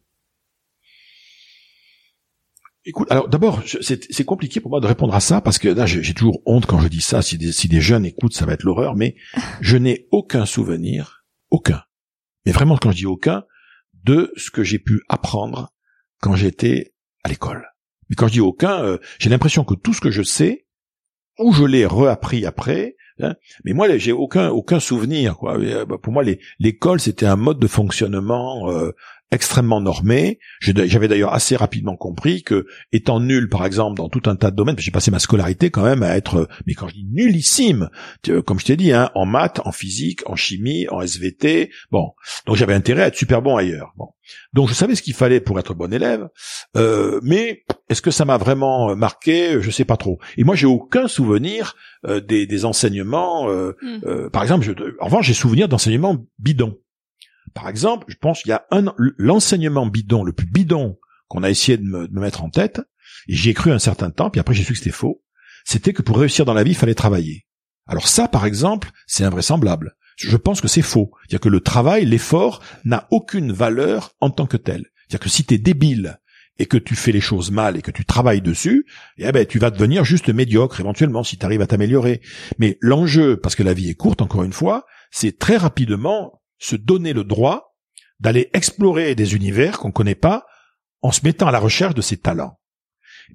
Écoute, 2.85 3.09
alors 3.11 3.29
d'abord, 3.29 3.61
c'est 3.67 4.25
compliqué 4.25 4.61
pour 4.61 4.71
moi 4.71 4.81
de 4.81 4.87
répondre 4.87 5.15
à 5.15 5.21
ça 5.21 5.41
parce 5.41 5.59
que 5.59 5.69
là, 5.69 5.85
j'ai 5.85 6.15
toujours 6.15 6.41
honte 6.47 6.65
quand 6.65 6.79
je 6.79 6.87
dis 6.87 7.01
ça. 7.01 7.23
Si 7.23 7.39
des, 7.39 7.51
si 7.51 7.67
des 7.67 7.81
jeunes 7.81 8.07
écoutent, 8.07 8.35
ça 8.35 8.47
va 8.47 8.53
être 8.53 8.63
l'horreur. 8.63 8.95
Mais 8.95 9.17
je 9.61 9.77
n'ai 9.77 10.07
aucun 10.13 10.47
souvenir, 10.47 11.25
aucun, 11.51 11.83
mais 12.47 12.53
vraiment 12.53 12.77
quand 12.77 12.93
je 12.93 12.99
dis 12.99 13.07
aucun, 13.07 13.43
de 14.05 14.33
ce 14.37 14.53
que 14.53 14.63
j'ai 14.63 14.79
pu 14.79 15.03
apprendre 15.09 15.75
quand 16.21 16.37
j'étais 16.37 16.95
à 17.25 17.29
l'école. 17.31 17.67
Mais 18.09 18.15
quand 18.15 18.29
je 18.29 18.35
dis 18.35 18.41
aucun, 18.41 18.81
euh, 18.81 18.99
j'ai 19.19 19.29
l'impression 19.29 19.65
que 19.65 19.75
tout 19.75 19.93
ce 19.93 20.01
que 20.01 20.13
je 20.13 20.23
sais, 20.23 20.69
ou 21.41 21.53
je 21.53 21.65
l'ai 21.65 21.85
reappris 21.85 22.47
après, 22.47 22.97
Hein. 23.21 23.35
Mais 23.65 23.73
moi, 23.73 23.97
j'ai 23.97 24.13
aucun 24.13 24.49
aucun 24.51 24.81
souvenir. 24.81 25.37
Euh, 25.45 25.85
bah, 25.85 25.97
pour 26.01 26.13
moi, 26.13 26.23
l'école 26.59 27.01
c'était 27.01 27.27
un 27.27 27.37
mode 27.37 27.59
de 27.59 27.67
fonctionnement 27.67 28.71
euh, 28.71 28.93
extrêmement 29.31 29.81
normé. 29.81 30.39
J'avais 30.61 31.09
d'ailleurs 31.09 31.33
assez 31.33 31.57
rapidement 31.57 31.97
compris 31.97 32.43
que, 32.43 32.67
étant 32.93 33.21
nul, 33.21 33.49
par 33.49 33.65
exemple, 33.67 33.97
dans 33.97 34.09
tout 34.09 34.23
un 34.27 34.37
tas 34.37 34.51
de 34.51 34.57
domaines, 34.57 34.79
j'ai 34.79 34.91
passé 34.91 35.11
ma 35.11 35.19
scolarité 35.19 35.71
quand 35.71 35.85
même 35.85 36.03
à 36.03 36.17
être, 36.17 36.49
mais 36.67 36.75
quand 36.75 36.89
je 36.89 36.95
dis 36.95 37.07
nullissime, 37.11 37.91
comme 38.47 38.59
je 38.59 38.65
t'ai 38.65 38.77
dit, 38.77 38.93
hein, 38.93 39.11
en 39.15 39.27
maths, 39.27 39.61
en 39.65 39.73
physique, 39.73 40.29
en 40.29 40.37
chimie, 40.37 40.87
en 40.89 41.01
SVT, 41.01 41.71
bon, 41.91 42.13
donc 42.47 42.57
j'avais 42.57 42.75
intérêt 42.75 43.03
à 43.03 43.07
être 43.09 43.17
super 43.17 43.43
bon 43.43 43.57
ailleurs. 43.57 43.93
Bon, 43.97 44.09
donc 44.53 44.69
je 44.69 44.75
savais 44.75 44.95
ce 44.95 45.03
qu'il 45.03 45.15
fallait 45.15 45.41
pour 45.41 45.59
être 45.59 45.75
bon 45.75 45.93
élève, 45.93 46.29
euh, 46.77 47.21
mais 47.23 47.65
est-ce 47.89 48.03
que 48.03 48.11
ça 48.11 48.25
m'a 48.25 48.37
vraiment 48.37 48.95
marqué? 48.97 49.61
Je 49.61 49.71
sais 49.71 49.85
pas 49.85 49.97
trop. 49.97 50.19
Et 50.37 50.45
moi, 50.45 50.55
j'ai 50.55 50.67
aucun 50.67 51.09
souvenir 51.09 51.77
euh, 52.07 52.21
des, 52.21 52.47
des, 52.47 52.65
enseignements. 52.65 53.51
Euh, 53.51 53.73
hmm. 53.83 54.31
par 54.31 54.43
exemple, 54.43 54.65
je, 54.65 54.73
en 55.01 55.07
revanche, 55.07 55.27
j'ai 55.27 55.35
souvenir 55.35 55.69
d'enseignements 55.69 56.17
bidons. 56.39 56.79
Par 57.55 57.69
exemple, 57.69 58.07
je 58.09 58.17
pense 58.17 58.43
qu'il 58.43 58.51
y 58.51 58.53
a 58.53 58.67
un 58.71 58.93
l'enseignement 59.17 59.87
bidon, 59.87 60.25
le 60.25 60.33
plus 60.33 60.47
bidon 60.47 60.99
qu'on 61.29 61.43
a 61.43 61.51
essayé 61.51 61.79
de 61.79 61.85
me, 61.85 62.09
mettre 62.09 62.43
en 62.43 62.51
tête, 62.51 62.81
et 63.29 63.35
j'y 63.35 63.51
ai 63.51 63.55
cru 63.55 63.71
un 63.71 63.79
certain 63.79 64.11
temps, 64.11 64.31
puis 64.31 64.41
après 64.41 64.55
j'ai 64.55 64.65
su 64.65 64.73
que 64.73 64.79
c'était 64.79 64.91
faux, 64.91 65.23
c'était 65.65 65.93
que 65.93 66.03
pour 66.03 66.19
réussir 66.19 66.45
dans 66.45 66.55
la 66.55 66.63
vie, 66.63 66.71
il 66.71 66.77
fallait 66.77 66.95
travailler. 66.95 67.47
Alors 67.87 68.09
ça, 68.09 68.29
par 68.29 68.47
exemple, 68.47 68.91
c'est 69.07 69.25
invraisemblable. 69.25 69.97
Je 70.17 70.37
pense 70.37 70.61
que 70.61 70.69
c'est 70.69 70.83
faux. 70.83 71.13
C'est-à-dire 71.21 71.41
que 71.41 71.49
le 71.49 71.61
travail, 71.61 72.05
l'effort, 72.05 72.63
n'a 72.85 73.07
aucune 73.11 73.53
valeur 73.53 74.15
en 74.21 74.31
tant 74.31 74.47
que 74.47 74.57
tel. 74.57 74.87
C'est-à-dire 75.01 75.21
que 75.21 75.29
si 75.29 75.45
tu 75.45 75.55
es 75.55 75.59
débile 75.59 76.19
et 76.59 76.67
que 76.67 76.77
tu 76.77 76.97
fais 76.97 77.13
les 77.13 77.21
choses 77.21 77.51
mal 77.51 77.77
et 77.77 77.83
que 77.83 77.91
tu 77.91 78.05
travailles 78.05 78.41
dessus, 78.41 78.87
eh 79.17 79.31
ben 79.31 79.47
tu 79.47 79.59
vas 79.59 79.71
devenir 79.71 80.05
juste 80.05 80.29
médiocre 80.29 80.81
éventuellement 80.81 81.23
si 81.23 81.39
tu 81.39 81.47
arrives 81.47 81.63
à 81.63 81.67
t'améliorer. 81.67 82.21
Mais 82.59 82.79
l'enjeu, 82.81 83.39
parce 83.39 83.55
que 83.55 83.63
la 83.63 83.75
vie 83.75 83.91
est 83.91 83.95
courte 83.95 84.23
encore 84.23 84.43
une 84.43 84.53
fois, 84.53 84.85
c'est 85.11 85.39
très 85.39 85.57
rapidement 85.57 86.43
se 86.59 86.77
donner 86.77 87.13
le 87.13 87.25
droit 87.25 87.77
d'aller 88.21 88.51
explorer 88.53 89.15
des 89.15 89.35
univers 89.35 89.79
qu'on 89.79 89.89
ne 89.89 89.93
connaît 89.93 90.15
pas 90.15 90.47
en 91.03 91.13
se 91.13 91.21
mettant 91.25 91.47
à 91.47 91.53
la 91.53 91.61
recherche 91.61 91.95
de 91.95 92.01
ses 92.01 92.17
talents. 92.17 92.59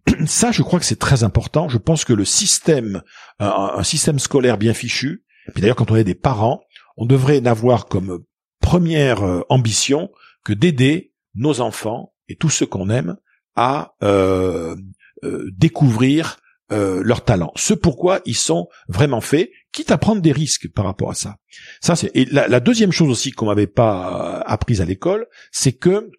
Ça, 0.26 0.52
je 0.52 0.62
crois 0.62 0.80
que 0.80 0.86
c'est 0.86 1.00
très 1.00 1.24
important. 1.24 1.70
Je 1.70 1.78
pense 1.78 2.04
que 2.04 2.14
le 2.14 2.26
système, 2.26 3.02
un, 3.40 3.84
système 3.84 4.20
scolaire 4.20 4.58
bien 4.58 4.74
fichu, 4.74 5.24
et 5.56 5.62
d'ailleurs 5.62 5.78
quand 5.78 5.92
on 5.92 5.96
est 5.96 6.04
des 6.04 6.16
parents, 6.16 6.62
on 6.98 7.06
devrait 7.06 7.42
n'avoir 7.42 7.86
comme 7.86 8.24
première 8.60 9.24
euh, 9.24 9.42
ambition 9.50 10.12
que 10.44 10.54
d'aider 10.54 11.14
nos 11.36 11.62
enfants 11.62 12.14
et 12.28 12.36
tous 12.36 12.50
ceux 12.50 12.66
qu'on 12.66 12.90
aime 12.90 13.18
à 13.56 13.96
euh, 14.04 14.76
euh, 15.24 15.50
découvrir 15.58 16.38
euh, 16.72 17.02
leurs 17.04 17.24
talents, 17.24 17.52
ce 17.56 17.74
pourquoi 17.74 18.22
ils 18.26 18.38
sont 18.38 18.68
vraiment 18.88 19.22
faits, 19.22 19.52
quitte 19.74 19.92
à 19.92 19.98
prendre 19.98 20.22
des 20.22 20.32
risques 20.32 20.72
par 20.72 20.86
rapport 20.86 21.12
à 21.12 21.16
ça. 21.16 21.38
Ça 21.82 21.98
c'est 21.98 22.12
et 22.16 22.26
la, 22.26 22.60
deuxième 22.60 22.94
chose 22.94 23.10
aussi 23.10 23.32
qu'on 23.32 23.48
m'avait 23.48 23.68
pas 23.68 24.40
euh, 24.40 24.44
apprise 24.46 24.80
à 24.80 24.86
l'école, 24.86 25.28
c'est 25.52 25.74
que 25.74 26.10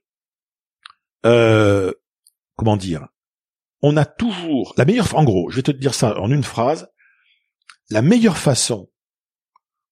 euh, 1.24 1.92
comment 2.56 2.76
dire, 2.76 3.06
on 3.80 3.96
a 3.96 4.04
toujours 4.04 4.74
la 4.76 4.84
meilleure. 4.84 5.14
En 5.14 5.24
gros, 5.24 5.50
je 5.50 5.56
vais 5.56 5.62
te 5.62 5.70
dire 5.70 5.94
ça 5.94 6.18
en 6.20 6.30
une 6.30 6.44
phrase. 6.44 6.88
La 7.90 8.02
meilleure 8.02 8.38
façon 8.38 8.90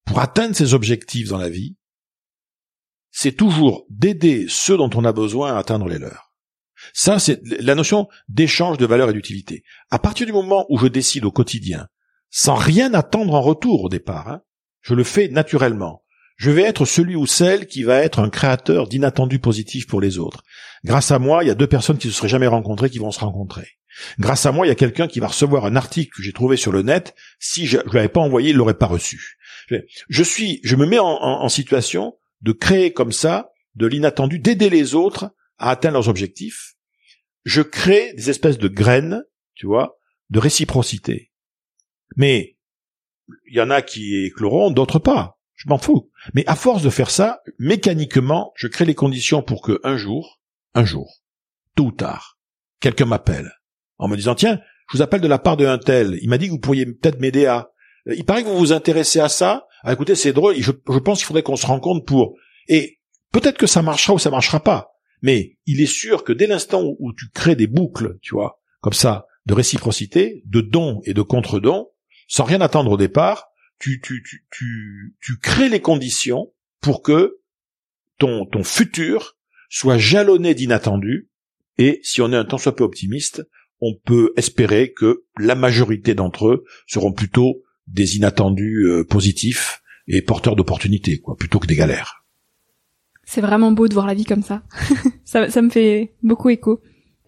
pour 0.04 0.18
atteindre 0.18 0.56
ses 0.56 0.74
objectifs 0.74 1.28
dans 1.28 1.38
la 1.38 1.48
vie, 1.48 1.76
c'est 3.10 3.32
toujours 3.32 3.86
d'aider 3.90 4.46
ceux 4.48 4.76
dont 4.76 4.90
on 4.94 5.04
a 5.04 5.12
besoin 5.12 5.54
à 5.54 5.58
atteindre 5.58 5.88
les 5.88 5.98
leurs. 5.98 6.32
Ça, 6.94 7.18
c'est 7.18 7.40
la 7.60 7.74
notion 7.74 8.08
d'échange 8.28 8.78
de 8.78 8.86
valeur 8.86 9.10
et 9.10 9.12
d'utilité. 9.12 9.62
À 9.90 9.98
partir 9.98 10.26
du 10.26 10.32
moment 10.32 10.66
où 10.68 10.78
je 10.78 10.86
décide 10.86 11.24
au 11.24 11.30
quotidien, 11.30 11.86
sans 12.32 12.56
rien 12.56 12.92
attendre 12.94 13.34
en 13.34 13.40
retour 13.40 13.84
au 13.84 13.88
départ, 13.88 14.28
hein, 14.28 14.42
je 14.80 14.94
le 14.94 15.04
fais 15.04 15.28
naturellement. 15.28 16.02
Je 16.36 16.50
vais 16.50 16.62
être 16.62 16.84
celui 16.84 17.14
ou 17.14 17.26
celle 17.26 17.68
qui 17.68 17.84
va 17.84 18.00
être 18.00 18.18
un 18.18 18.28
créateur 18.28 18.88
d'inattendus 18.88 19.38
positifs 19.38 19.86
pour 19.86 20.00
les 20.00 20.18
autres. 20.18 20.42
Grâce 20.82 21.12
à 21.12 21.20
moi, 21.20 21.44
il 21.44 21.46
y 21.46 21.50
a 21.50 21.54
deux 21.54 21.68
personnes 21.68 21.98
qui 21.98 22.08
se 22.08 22.14
seraient 22.14 22.26
jamais 22.26 22.48
rencontrées 22.48 22.90
qui 22.90 22.98
vont 22.98 23.12
se 23.12 23.20
rencontrer. 23.20 23.68
Grâce 24.18 24.46
à 24.46 24.50
moi, 24.50 24.66
il 24.66 24.70
y 24.70 24.72
a 24.72 24.74
quelqu'un 24.74 25.06
qui 25.06 25.20
va 25.20 25.28
recevoir 25.28 25.66
un 25.66 25.76
article 25.76 26.10
que 26.16 26.22
j'ai 26.22 26.32
trouvé 26.32 26.56
sur 26.56 26.72
le 26.72 26.82
net. 26.82 27.14
Si 27.38 27.66
je 27.66 27.76
ne 27.76 27.92
l'avais 27.92 28.08
pas 28.08 28.20
envoyé, 28.20 28.50
il 28.50 28.56
l'aurait 28.56 28.74
pas 28.74 28.86
reçu. 28.86 29.38
Je 30.08 30.22
suis, 30.24 30.58
je 30.64 30.74
me 30.74 30.86
mets 30.86 30.98
en 30.98 31.48
situation 31.48 32.16
de 32.40 32.52
créer 32.52 32.92
comme 32.92 33.12
ça 33.12 33.52
de 33.74 33.86
l'inattendu, 33.86 34.38
d'aider 34.38 34.70
les 34.70 34.94
autres 34.94 35.30
à 35.58 35.70
atteindre 35.70 35.94
leurs 35.94 36.08
objectifs, 36.08 36.74
je 37.44 37.62
crée 37.62 38.12
des 38.14 38.30
espèces 38.30 38.58
de 38.58 38.68
graines, 38.68 39.22
tu 39.54 39.66
vois, 39.66 39.98
de 40.30 40.38
réciprocité. 40.38 41.31
Mais 42.16 42.56
il 43.46 43.56
y 43.56 43.60
en 43.60 43.70
a 43.70 43.82
qui 43.82 44.24
écloront, 44.24 44.70
d'autres 44.70 44.98
pas. 44.98 45.38
Je 45.54 45.68
m'en 45.68 45.78
fous. 45.78 46.10
Mais 46.34 46.44
à 46.46 46.56
force 46.56 46.82
de 46.82 46.90
faire 46.90 47.10
ça, 47.10 47.40
mécaniquement, 47.58 48.52
je 48.56 48.66
crée 48.66 48.84
les 48.84 48.94
conditions 48.94 49.42
pour 49.42 49.62
que 49.62 49.80
un 49.84 49.96
jour, 49.96 50.40
un 50.74 50.84
jour, 50.84 51.22
tôt 51.76 51.84
ou 51.84 51.92
tard, 51.92 52.38
quelqu'un 52.80 53.06
m'appelle 53.06 53.52
en 53.98 54.08
me 54.08 54.16
disant 54.16 54.34
tiens, 54.34 54.60
je 54.90 54.96
vous 54.96 55.02
appelle 55.02 55.20
de 55.20 55.28
la 55.28 55.38
part 55.38 55.56
de 55.56 55.66
un 55.66 55.78
tel. 55.78 56.18
Il 56.20 56.28
m'a 56.28 56.38
dit 56.38 56.46
que 56.46 56.52
vous 56.52 56.58
pourriez 56.58 56.86
peut-être 56.86 57.20
m'aider 57.20 57.46
à. 57.46 57.70
Euh, 58.08 58.14
il 58.16 58.24
paraît 58.24 58.42
que 58.42 58.48
vous 58.48 58.58
vous 58.58 58.72
intéressez 58.72 59.20
à 59.20 59.28
ça. 59.28 59.66
Ah, 59.84 59.92
écoutez, 59.92 60.14
c'est 60.14 60.32
drôle. 60.32 60.56
Je, 60.58 60.70
pense 60.70 61.18
qu'il 61.18 61.26
faudrait 61.26 61.42
qu'on 61.42 61.56
se 61.56 61.66
rencontre 61.66 62.04
pour. 62.04 62.34
Et 62.68 62.98
peut-être 63.32 63.58
que 63.58 63.66
ça 63.66 63.82
marchera 63.82 64.14
ou 64.14 64.18
ça 64.18 64.30
marchera 64.30 64.60
pas. 64.60 64.90
Mais 65.22 65.56
il 65.66 65.80
est 65.80 65.86
sûr 65.86 66.24
que 66.24 66.32
dès 66.32 66.46
l'instant 66.46 66.82
où 66.98 67.12
tu 67.12 67.28
crées 67.32 67.56
des 67.56 67.68
boucles, 67.68 68.18
tu 68.20 68.34
vois, 68.34 68.60
comme 68.80 68.92
ça, 68.92 69.26
de 69.46 69.54
réciprocité, 69.54 70.42
de 70.46 70.60
dons 70.60 71.00
et 71.04 71.14
de 71.14 71.22
contre-dons, 71.22 71.88
sans 72.32 72.44
rien 72.44 72.62
attendre 72.62 72.92
au 72.92 72.96
départ, 72.96 73.48
tu, 73.78 74.00
crées 75.42 75.68
les 75.68 75.82
conditions 75.82 76.50
pour 76.80 77.02
que 77.02 77.40
ton, 78.16 78.46
futur 78.64 79.36
soit 79.68 79.98
jalonné 79.98 80.54
d'inattendus, 80.54 81.28
et 81.76 82.00
si 82.02 82.22
on 82.22 82.32
est 82.32 82.36
un 82.36 82.46
tant 82.46 82.56
soit 82.56 82.74
peu 82.74 82.84
optimiste, 82.84 83.46
on 83.82 83.92
peut 84.02 84.32
espérer 84.38 84.94
que 84.94 85.24
la 85.36 85.54
majorité 85.54 86.14
d'entre 86.14 86.48
eux 86.48 86.64
seront 86.86 87.12
plutôt 87.12 87.64
des 87.86 88.16
inattendus 88.16 88.86
euh, 88.86 89.04
positifs 89.04 89.82
et 90.06 90.22
porteurs 90.22 90.56
d'opportunités, 90.56 91.18
quoi, 91.18 91.36
plutôt 91.36 91.58
que 91.58 91.66
des 91.66 91.76
galères. 91.76 92.24
C'est 93.24 93.42
vraiment 93.42 93.72
beau 93.72 93.88
de 93.88 93.94
voir 93.94 94.06
la 94.06 94.14
vie 94.14 94.24
comme 94.24 94.42
ça. 94.42 94.62
Ça 95.24 95.60
me 95.60 95.68
fait 95.68 96.14
beaucoup 96.22 96.48
écho. 96.48 96.80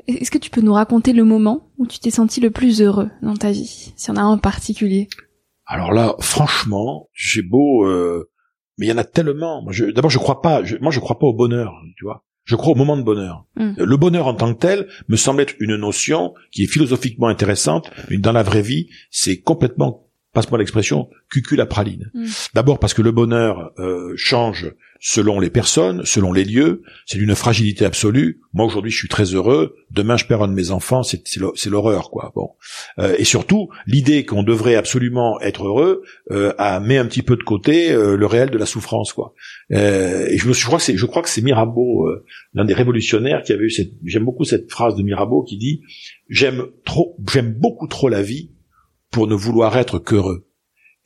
Est-ce 0.07 0.31
que 0.31 0.39
tu 0.39 0.51
peux 0.51 0.61
nous 0.61 0.73
raconter 0.73 1.13
le 1.13 1.25
moment 1.25 1.71
où 1.79 1.87
tu 1.87 1.99
t'es 1.99 2.11
senti 2.11 2.41
le 2.41 2.51
plus 2.51 2.83
heureux 2.83 3.11
dans 3.23 3.37
ta 3.37 3.51
vie, 3.53 3.93
s'il 3.97 4.09
y 4.09 4.11
en 4.11 4.17
a 4.17 4.23
un 4.23 4.29
en 4.29 4.39
particulier? 4.39 5.09
Alors 5.67 5.93
là, 5.93 6.15
franchement, 6.21 7.09
j'ai 7.15 7.43
beau, 7.43 7.87
euh, 7.87 8.31
mais 8.77 8.87
il 8.87 8.89
y 8.91 8.93
en 8.93 8.99
a 8.99 9.05
tellement. 9.05 9.65
D'abord, 9.95 10.11
je 10.11 10.19
crois 10.19 10.43
pas. 10.43 10.63
moi, 10.81 10.93
je 10.93 11.01
crois 11.01 11.19
pas 11.19 11.27
au 11.27 11.35
bonheur, 11.35 11.73
tu 11.97 12.05
vois. 12.05 12.25
Je 12.45 12.57
crois 12.57 12.73
au 12.73 12.77
moment 12.77 12.99
de 12.99 13.03
bonheur. 13.03 13.47
Hmm. 13.57 13.73
Le 13.79 13.97
bonheur 13.97 14.27
en 14.27 14.35
tant 14.35 14.53
que 14.53 14.59
tel 14.59 14.89
me 15.09 15.17
semble 15.17 15.41
être 15.41 15.55
une 15.61 15.77
notion 15.77 16.35
qui 16.53 16.65
est 16.65 16.67
philosophiquement 16.67 17.29
intéressante, 17.29 17.91
mais 18.11 18.19
dans 18.19 18.33
la 18.33 18.43
vraie 18.43 18.63
vie, 18.63 18.89
c'est 19.11 19.41
complètement 19.41 20.04
passe-moi 20.35 20.59
l'expression, 20.59 21.09
cucul 21.31 21.61
à 21.61 21.67
praline. 21.67 22.11
Mm. 22.13 22.27
D'abord 22.55 22.79
parce 22.79 22.93
que 22.93 23.03
le 23.03 23.13
bonheur 23.13 23.73
euh, 23.79 24.13
change 24.17 24.75
selon 25.07 25.39
les 25.39 25.51
personnes, 25.51 26.01
selon 26.07 26.33
les 26.33 26.45
lieux, 26.45 26.81
c'est 27.05 27.19
d'une 27.19 27.35
fragilité 27.35 27.85
absolue. 27.85 28.41
Moi 28.55 28.65
aujourd'hui 28.65 28.91
je 28.91 28.97
suis 28.97 29.09
très 29.09 29.35
heureux, 29.35 29.77
demain 29.91 30.17
je 30.17 30.25
perds 30.25 30.43
un 30.43 30.49
de 30.49 30.55
mes 30.55 30.71
enfants, 30.71 31.03
c'est 31.03 31.67
l'horreur 31.67 32.09
quoi. 32.09 32.33
Bon, 32.35 32.53
euh, 32.99 33.15
et 33.19 33.25
surtout 33.25 33.69
l'idée 33.87 34.25
qu'on 34.25 34.43
devrait 34.43 34.77
absolument 34.77 35.39
être 35.43 35.67
heureux 35.67 36.03
euh, 36.31 36.55
a 36.57 36.81
met 36.81 36.97
un 36.97 37.05
petit 37.05 37.21
peu 37.21 37.37
de 37.37 37.43
côté 37.43 37.93
euh, 37.93 38.17
le 38.17 38.25
réel 38.25 38.49
de 38.49 38.57
la 38.57 38.65
souffrance 38.65 39.13
quoi. 39.13 39.35
et 39.69 40.39
je, 40.39 40.49
me, 40.49 40.55
je 40.55 40.65
crois 40.65 40.79
que 40.79 40.85
c'est 40.85 40.97
je 40.97 41.05
crois 41.05 41.21
que 41.21 41.29
c'est 41.29 41.43
Mirabeau, 41.43 42.09
l'un 42.55 42.65
des 42.65 42.75
révolutionnaires 42.75 43.43
qui 43.43 43.53
avait 43.53 43.65
eu 43.65 43.71
cette, 43.71 43.93
j'aime 44.07 44.25
beaucoup 44.25 44.45
cette 44.45 44.71
phrase 44.71 44.95
de 44.97 45.03
Mirabeau 45.03 45.43
qui 45.43 45.59
dit 45.59 45.83
j'aime 46.31 46.65
trop, 46.87 47.15
j'aime 47.31 47.53
beaucoup 47.53 47.89
trop 47.89 48.09
la 48.09 48.23
vie 48.23 48.53
pour 49.15 49.29
ne 49.29 49.37
vouloir 49.37 49.77
être 49.77 50.01
qu'heureux. 50.01 50.45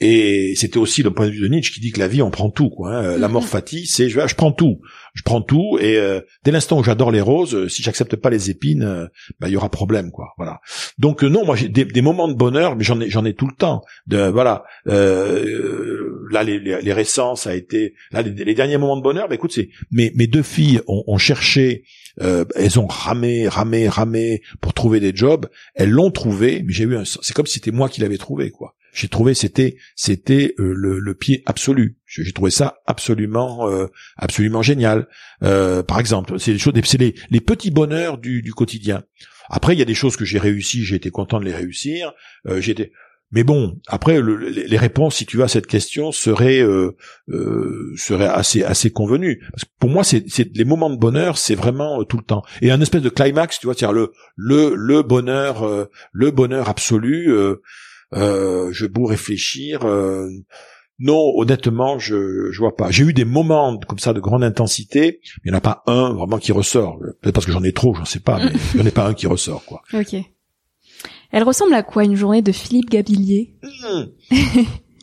Et 0.01 0.55
c'était 0.55 0.79
aussi 0.79 1.03
le 1.03 1.11
point 1.11 1.27
de 1.27 1.33
vue 1.33 1.41
de 1.41 1.49
Nietzsche 1.49 1.73
qui 1.73 1.81
dit 1.81 1.91
que 1.91 1.99
la 1.99 2.07
vie 2.07 2.23
on 2.23 2.31
prend 2.31 2.51
tout 2.51 2.71
quoi. 2.71 2.95
Hein. 2.95 3.19
La 3.19 3.27
mort 3.27 3.45
fatigue, 3.45 3.87
c'est 3.87 4.09
je, 4.09 4.21
je 4.27 4.35
prends 4.37 4.53
tout, 4.53 4.81
je 5.15 5.23
prends 5.23 5.43
tout 5.43 5.77
et 5.81 5.97
euh, 5.97 6.21
dès 6.45 6.53
l'instant 6.53 6.79
où 6.79 6.85
j'adore 6.85 7.11
les 7.11 7.21
roses, 7.21 7.57
euh, 7.57 7.69
si 7.69 7.83
j'accepte 7.83 8.15
pas 8.15 8.31
les 8.31 8.49
épines, 8.49 8.85
euh, 8.85 9.07
bah 9.41 9.49
il 9.49 9.55
y 9.55 9.57
aura 9.57 9.71
problème 9.71 10.13
quoi. 10.13 10.35
Voilà. 10.37 10.61
Donc 10.99 11.25
non, 11.25 11.45
moi 11.45 11.57
j'ai 11.57 11.69
des, 11.69 12.01
moments 12.01 12.29
de 12.29 12.35
bonheur, 12.35 12.77
mais 12.77 12.85
j'en 12.85 13.01
ai 13.01 13.11
j'en 13.11 13.25
ai 13.25 13.35
tout 13.35 13.49
le 13.49 13.55
temps. 13.55 13.83
De 14.07 14.29
voilà. 14.29 14.63
là 14.87 16.45
les, 16.45 16.61
les, 16.61 16.93
récents 16.93 17.35
ça 17.35 17.51
a 17.51 17.55
été 17.55 17.95
là 18.13 18.23
les, 18.23 18.55
derniers 18.55 18.79
moments 18.79 18.97
de 18.97 19.03
bonheur. 19.03 19.29
Bah 19.29 19.35
écoute 19.35 19.53
c'est 19.53 19.69
mes 19.91 20.13
mes 20.15 20.29
deux 20.29 20.45
filles 20.45 20.81
ont, 20.87 21.03
ont 21.09 21.19
cherché 21.19 21.83
euh, 22.21 22.45
elles 22.57 22.79
ont 22.81 22.87
ramé, 22.87 23.49
ramé, 23.49 23.89
ramé 23.89 24.43
pour 24.61 24.75
trouver 24.75 25.01
des 25.01 25.13
jobs. 25.15 25.47
Elles 25.75 25.91
l'ont 25.91 26.11
trouvé, 26.11 26.63
mais 26.65 26.73
j'ai 26.73 26.85
eu 26.85 26.97
un. 26.97 27.05
C'est 27.05 27.35
comme 27.35 27.47
si 27.47 27.55
c'était 27.55 27.71
moi 27.71 27.89
qui 27.89 28.01
l'avais 28.01 28.19
trouvé, 28.19 28.51
quoi. 28.51 28.68
J'ai 28.99 29.07
trouvé 29.07 29.33
c'était 29.35 29.77
c'était 29.95 30.57
euh, 30.59 30.73
le, 30.75 30.99
le, 30.99 31.15
pied 31.15 31.45
absolu. 31.47 31.99
J'ai 32.05 32.33
trouvé 32.33 32.51
ça 32.51 32.79
absolument 32.85 33.71
euh, 33.71 33.87
absolument 34.17 34.61
génial. 34.61 35.07
par 35.41 36.01
exemple, 36.01 36.41
c'est 36.41 36.51
les 36.53 36.59
choses, 36.59 36.75
c'est 36.85 36.99
les, 36.99 37.15
les 37.31 37.41
petits 37.41 37.71
bonheurs 37.71 38.19
du, 38.19 38.43
du 38.43 38.53
quotidien. 38.53 39.05
Après, 39.51 39.75
il 39.75 39.79
y 39.79 39.83
a 39.83 39.85
des 39.85 39.95
choses 39.95 40.17
que 40.17 40.25
j'ai 40.25 40.41
réussi, 40.41 40.85
j'ai 40.85 40.97
été 40.97 41.11
content 41.11 41.39
de 41.39 41.45
les 41.45 41.55
réussir. 41.55 42.13
j'étais 42.59 42.91
mais 43.31 43.45
bon, 43.45 43.79
après 43.87 44.23
les 44.23 44.79
réponses, 44.79 45.17
si 45.17 45.27
tu 45.27 45.43
à 45.43 45.49
cette 45.49 45.67
question 45.67 46.13
seraient 46.13 46.63
euh, 46.63 46.97
euh, 47.29 47.93
seraient 47.97 48.27
assez 48.27 48.65
assez 48.65 48.91
convenues. 48.91 49.45
Parce 49.53 49.65
que 49.65 49.71
pour 49.79 49.91
moi, 49.91 50.03
c'est 50.03 50.25
les 50.55 50.65
moments 50.65 50.89
de 50.89 50.97
bonheur, 50.97 51.37
c'est 51.37 51.55
vraiment 51.55 52.01
euh, 52.01 52.05
tout 52.05 52.17
le 52.17 52.23
temps. 52.23 52.43
Et 52.63 52.71
un 52.71 52.81
espèce 52.81 53.03
de 53.03 53.11
climax, 53.11 53.59
tu 53.61 53.67
vois, 53.67 53.75
c'est 53.79 53.91
le 53.93 54.13
le 54.37 54.73
le 54.75 55.03
bonheur, 55.03 55.63
euh, 55.63 55.91
le 56.13 56.31
bonheur 56.31 56.71
absolu. 56.71 57.31
Euh, 58.15 58.71
je 58.73 58.87
beau 58.87 59.05
réfléchir. 59.05 59.81
non, 60.99 61.33
honnêtement, 61.37 61.99
je 61.99 62.51
je 62.51 62.59
vois 62.59 62.77
pas. 62.77 62.91
J'ai 62.91 63.05
eu 63.05 63.13
des 63.13 63.25
moments 63.25 63.79
comme 63.79 63.99
ça 63.99 64.13
de 64.13 64.21
grande 64.21 64.45
intensité. 64.45 65.21
Il 65.45 65.51
n'y 65.51 65.55
en 65.55 65.59
a 65.59 65.61
pas 65.61 65.83
un 65.87 66.13
vraiment 66.13 66.39
qui 66.39 66.53
ressort. 66.53 66.99
Peut-être 67.21 67.35
parce 67.35 67.47
que 67.47 67.53
j'en 67.53 67.65
ai 67.65 67.73
trop, 67.73 67.95
j'en 67.95 68.05
sais 68.05 68.21
pas, 68.21 68.39
mais 68.39 68.53
il 68.75 68.81
n'y 68.81 68.87
en 68.87 68.89
a 68.89 68.93
pas 68.93 69.07
un 69.07 69.15
qui 69.15 69.27
ressort, 69.27 69.65
quoi. 69.65 69.83
Ok. 69.93 70.17
Elle 71.31 71.43
ressemble 71.43 71.75
à 71.75 71.83
quoi 71.83 72.05
une 72.05 72.17
journée 72.17 72.43
de 72.43 72.53
Philippe 72.53 72.91
Gabillier 72.91 73.55
hmm. 73.63 74.05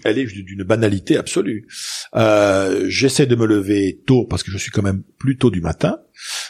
Elle 0.06 0.20
est 0.20 0.26
d'une 0.26 0.64
banalité 0.64 1.18
absolue. 1.18 1.68
Euh, 2.16 2.86
j'essaie 2.88 3.26
de 3.26 3.36
me 3.36 3.48
lever 3.48 4.04
tôt 4.06 4.26
parce 4.26 4.44
que 4.44 4.52
je 4.52 4.58
suis 4.60 4.70
quand 4.70 4.84
même 4.84 5.02
plus 5.18 5.36
tôt 5.36 5.50
du 5.50 5.62
matin. 5.62 5.98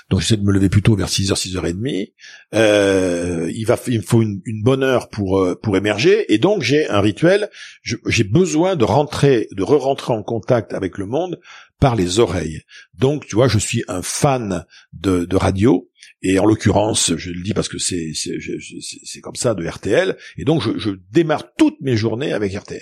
Donc 0.10 0.20
j'essaie 0.20 0.36
de 0.36 0.44
me 0.44 0.52
lever 0.52 0.68
plutôt 0.68 0.94
vers 0.98 1.08
6h, 1.08 1.34
6h30. 1.36 2.12
Euh, 2.54 3.50
il 3.56 3.66
va, 3.66 3.80
il 3.88 4.00
me 4.00 4.04
faut 4.04 4.22
une, 4.22 4.42
bonne 4.62 4.84
heure 4.84 5.08
pour 5.08 5.40
euh, 5.40 5.56
pour 5.56 5.78
émerger. 5.78 6.32
Et 6.34 6.38
donc 6.38 6.64
j'ai 6.64 6.90
un 6.90 7.00
rituel. 7.00 7.50
J'ai 7.82 8.26
besoin 8.26 8.76
de 8.76 8.84
rentrer, 8.84 9.48
de 9.54 9.64
re-rentrer 9.64 10.12
en 10.12 10.22
contact 10.22 10.74
avec 10.74 10.98
le 10.98 11.06
monde 11.06 11.40
par 11.80 11.96
les 11.96 12.20
oreilles. 12.20 12.62
Donc 12.94 13.26
tu 13.26 13.36
vois, 13.36 13.48
je 13.48 13.58
suis 13.58 13.86
un 13.88 14.02
fan 14.02 14.66
de, 14.92 15.24
de 15.24 15.36
radio. 15.38 15.90
Et 16.22 16.40
en 16.40 16.46
l'occurrence, 16.46 17.16
je 17.16 17.30
le 17.30 17.42
dis 17.42 17.54
parce 17.54 17.70
que 17.70 17.78
c'est 17.78 18.12
c'est 18.14 19.22
comme 19.22 19.36
ça 19.36 19.54
de 19.54 19.66
RTL, 19.66 20.18
et 20.38 20.44
donc 20.44 20.62
je, 20.62 20.78
je, 20.78 20.90
démarre 21.12 21.54
toutes 21.56 21.80
mes 21.82 21.96
journées 21.96 22.34
avec 22.34 22.54
RTL. 22.54 22.82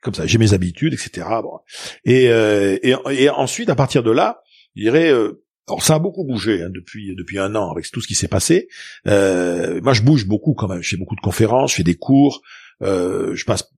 Comme 0.00 0.14
ça, 0.14 0.26
j'ai 0.26 0.38
mes 0.38 0.54
habitudes, 0.54 0.94
etc. 0.94 1.26
Et, 2.04 2.28
euh, 2.28 2.78
et, 2.82 2.94
et, 3.10 3.28
ensuite, 3.28 3.68
à 3.68 3.74
partir 3.74 4.02
de 4.02 4.10
là, 4.10 4.40
je 4.74 4.82
dirais, 4.82 5.10
euh, 5.10 5.44
alors 5.68 5.82
ça 5.82 5.94
a 5.94 5.98
beaucoup 5.98 6.24
bougé 6.24 6.62
hein, 6.62 6.70
depuis 6.74 7.14
depuis 7.16 7.38
un 7.38 7.54
an 7.54 7.70
avec 7.70 7.88
tout 7.90 8.00
ce 8.00 8.08
qui 8.08 8.14
s'est 8.14 8.28
passé. 8.28 8.68
Euh, 9.06 9.80
moi, 9.82 9.92
je 9.92 10.02
bouge 10.02 10.26
beaucoup 10.26 10.54
quand 10.54 10.68
même. 10.68 10.82
Je 10.82 10.90
fais 10.90 10.96
beaucoup 10.96 11.16
de 11.16 11.20
conférences, 11.20 11.72
je 11.72 11.76
fais 11.76 11.82
des 11.82 11.96
cours. 11.96 12.42
Euh, 12.82 13.34
je 13.34 13.44
passe. 13.44 13.70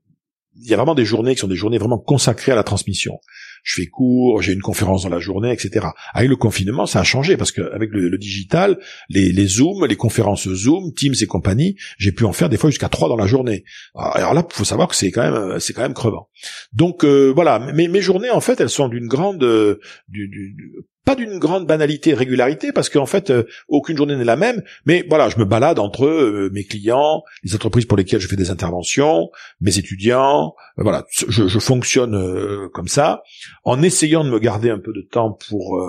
Il 0.60 0.68
y 0.68 0.74
a 0.74 0.76
vraiment 0.76 0.94
des 0.94 1.04
journées 1.04 1.34
qui 1.34 1.40
sont 1.40 1.48
des 1.48 1.56
journées 1.56 1.78
vraiment 1.78 1.98
consacrées 1.98 2.52
à 2.52 2.56
la 2.56 2.64
transmission 2.64 3.18
je 3.62 3.76
fais 3.76 3.86
cours, 3.86 4.42
j'ai 4.42 4.52
une 4.52 4.60
conférence 4.60 5.04
dans 5.04 5.08
la 5.08 5.20
journée, 5.20 5.52
etc. 5.52 5.86
Avec 6.14 6.28
le 6.28 6.36
confinement, 6.36 6.86
ça 6.86 7.00
a 7.00 7.04
changé 7.04 7.36
parce 7.36 7.52
qu'avec 7.52 7.90
le, 7.92 8.08
le 8.08 8.18
digital, 8.18 8.78
les, 9.08 9.32
les 9.32 9.46
Zoom, 9.46 9.86
les 9.86 9.96
conférences 9.96 10.48
Zoom, 10.48 10.92
Teams 10.94 11.14
et 11.20 11.26
compagnie, 11.26 11.76
j'ai 11.98 12.12
pu 12.12 12.24
en 12.24 12.32
faire 12.32 12.48
des 12.48 12.56
fois 12.56 12.70
jusqu'à 12.70 12.88
trois 12.88 13.08
dans 13.08 13.16
la 13.16 13.26
journée. 13.26 13.64
Alors 13.94 14.34
là, 14.34 14.44
faut 14.50 14.64
savoir 14.64 14.88
que 14.88 14.96
c'est 14.96 15.10
quand 15.10 15.22
même, 15.22 15.60
c'est 15.60 15.72
quand 15.72 15.82
même 15.82 15.94
crevant. 15.94 16.28
Donc 16.72 17.04
euh, 17.04 17.32
voilà, 17.34 17.58
mes, 17.72 17.88
mes 17.88 18.00
journées 18.00 18.30
en 18.30 18.40
fait, 18.40 18.60
elles 18.60 18.70
sont 18.70 18.88
d'une 18.88 19.06
grande, 19.06 19.42
euh, 19.44 19.78
du, 20.08 20.28
du, 20.28 20.56
pas 21.04 21.14
d'une 21.14 21.38
grande 21.38 21.66
banalité 21.66 22.14
régularité 22.14 22.72
parce 22.72 22.88
qu'en 22.88 23.06
fait 23.06 23.30
euh, 23.30 23.44
aucune 23.68 23.96
journée 23.96 24.16
n'est 24.16 24.24
la 24.24 24.36
même 24.36 24.62
mais 24.86 25.04
voilà 25.08 25.28
je 25.28 25.38
me 25.38 25.44
balade 25.44 25.78
entre 25.78 26.06
euh, 26.06 26.50
mes 26.52 26.64
clients 26.64 27.22
les 27.42 27.54
entreprises 27.54 27.86
pour 27.86 27.96
lesquelles 27.96 28.20
je 28.20 28.28
fais 28.28 28.36
des 28.36 28.50
interventions 28.50 29.30
mes 29.60 29.78
étudiants 29.78 30.54
euh, 30.78 30.82
voilà 30.82 31.04
je, 31.10 31.48
je 31.48 31.58
fonctionne 31.58 32.68
comme 32.72 32.88
ça 32.88 33.22
en 33.64 33.82
essayant 33.82 34.24
de 34.24 34.30
me 34.30 34.38
garder 34.38 34.70
un 34.70 34.78
peu 34.78 34.92
de 34.92 35.02
temps 35.02 35.36
pour 35.48 35.80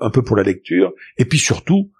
un 0.00 0.10
peu 0.10 0.22
pour 0.22 0.36
la 0.36 0.42
lecture 0.42 0.92
et 1.18 1.24
puis 1.24 1.38
surtout 1.38 1.90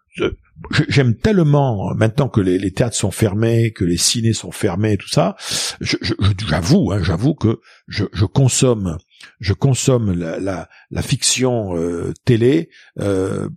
j'aime 0.88 1.14
tellement 1.14 1.94
maintenant 1.94 2.28
que 2.28 2.40
les, 2.40 2.70
théâtres 2.72 2.96
sont 2.96 3.10
fermés, 3.10 3.72
que 3.72 3.84
les 3.84 3.96
ciné 3.96 4.32
sont 4.32 4.52
fermés, 4.52 4.96
tout 4.96 5.08
ça. 5.08 5.36
J'avoue, 5.80 6.92
hein, 6.92 7.02
j'avoue 7.02 7.34
que 7.34 7.60
je, 7.88 8.04
je, 8.12 8.24
consomme, 8.24 8.98
je 9.40 9.52
consomme 9.52 10.12
la, 10.12 10.68
fiction 11.02 11.76
euh, 11.76 12.12
télé 12.24 12.70
euh, 13.00 13.48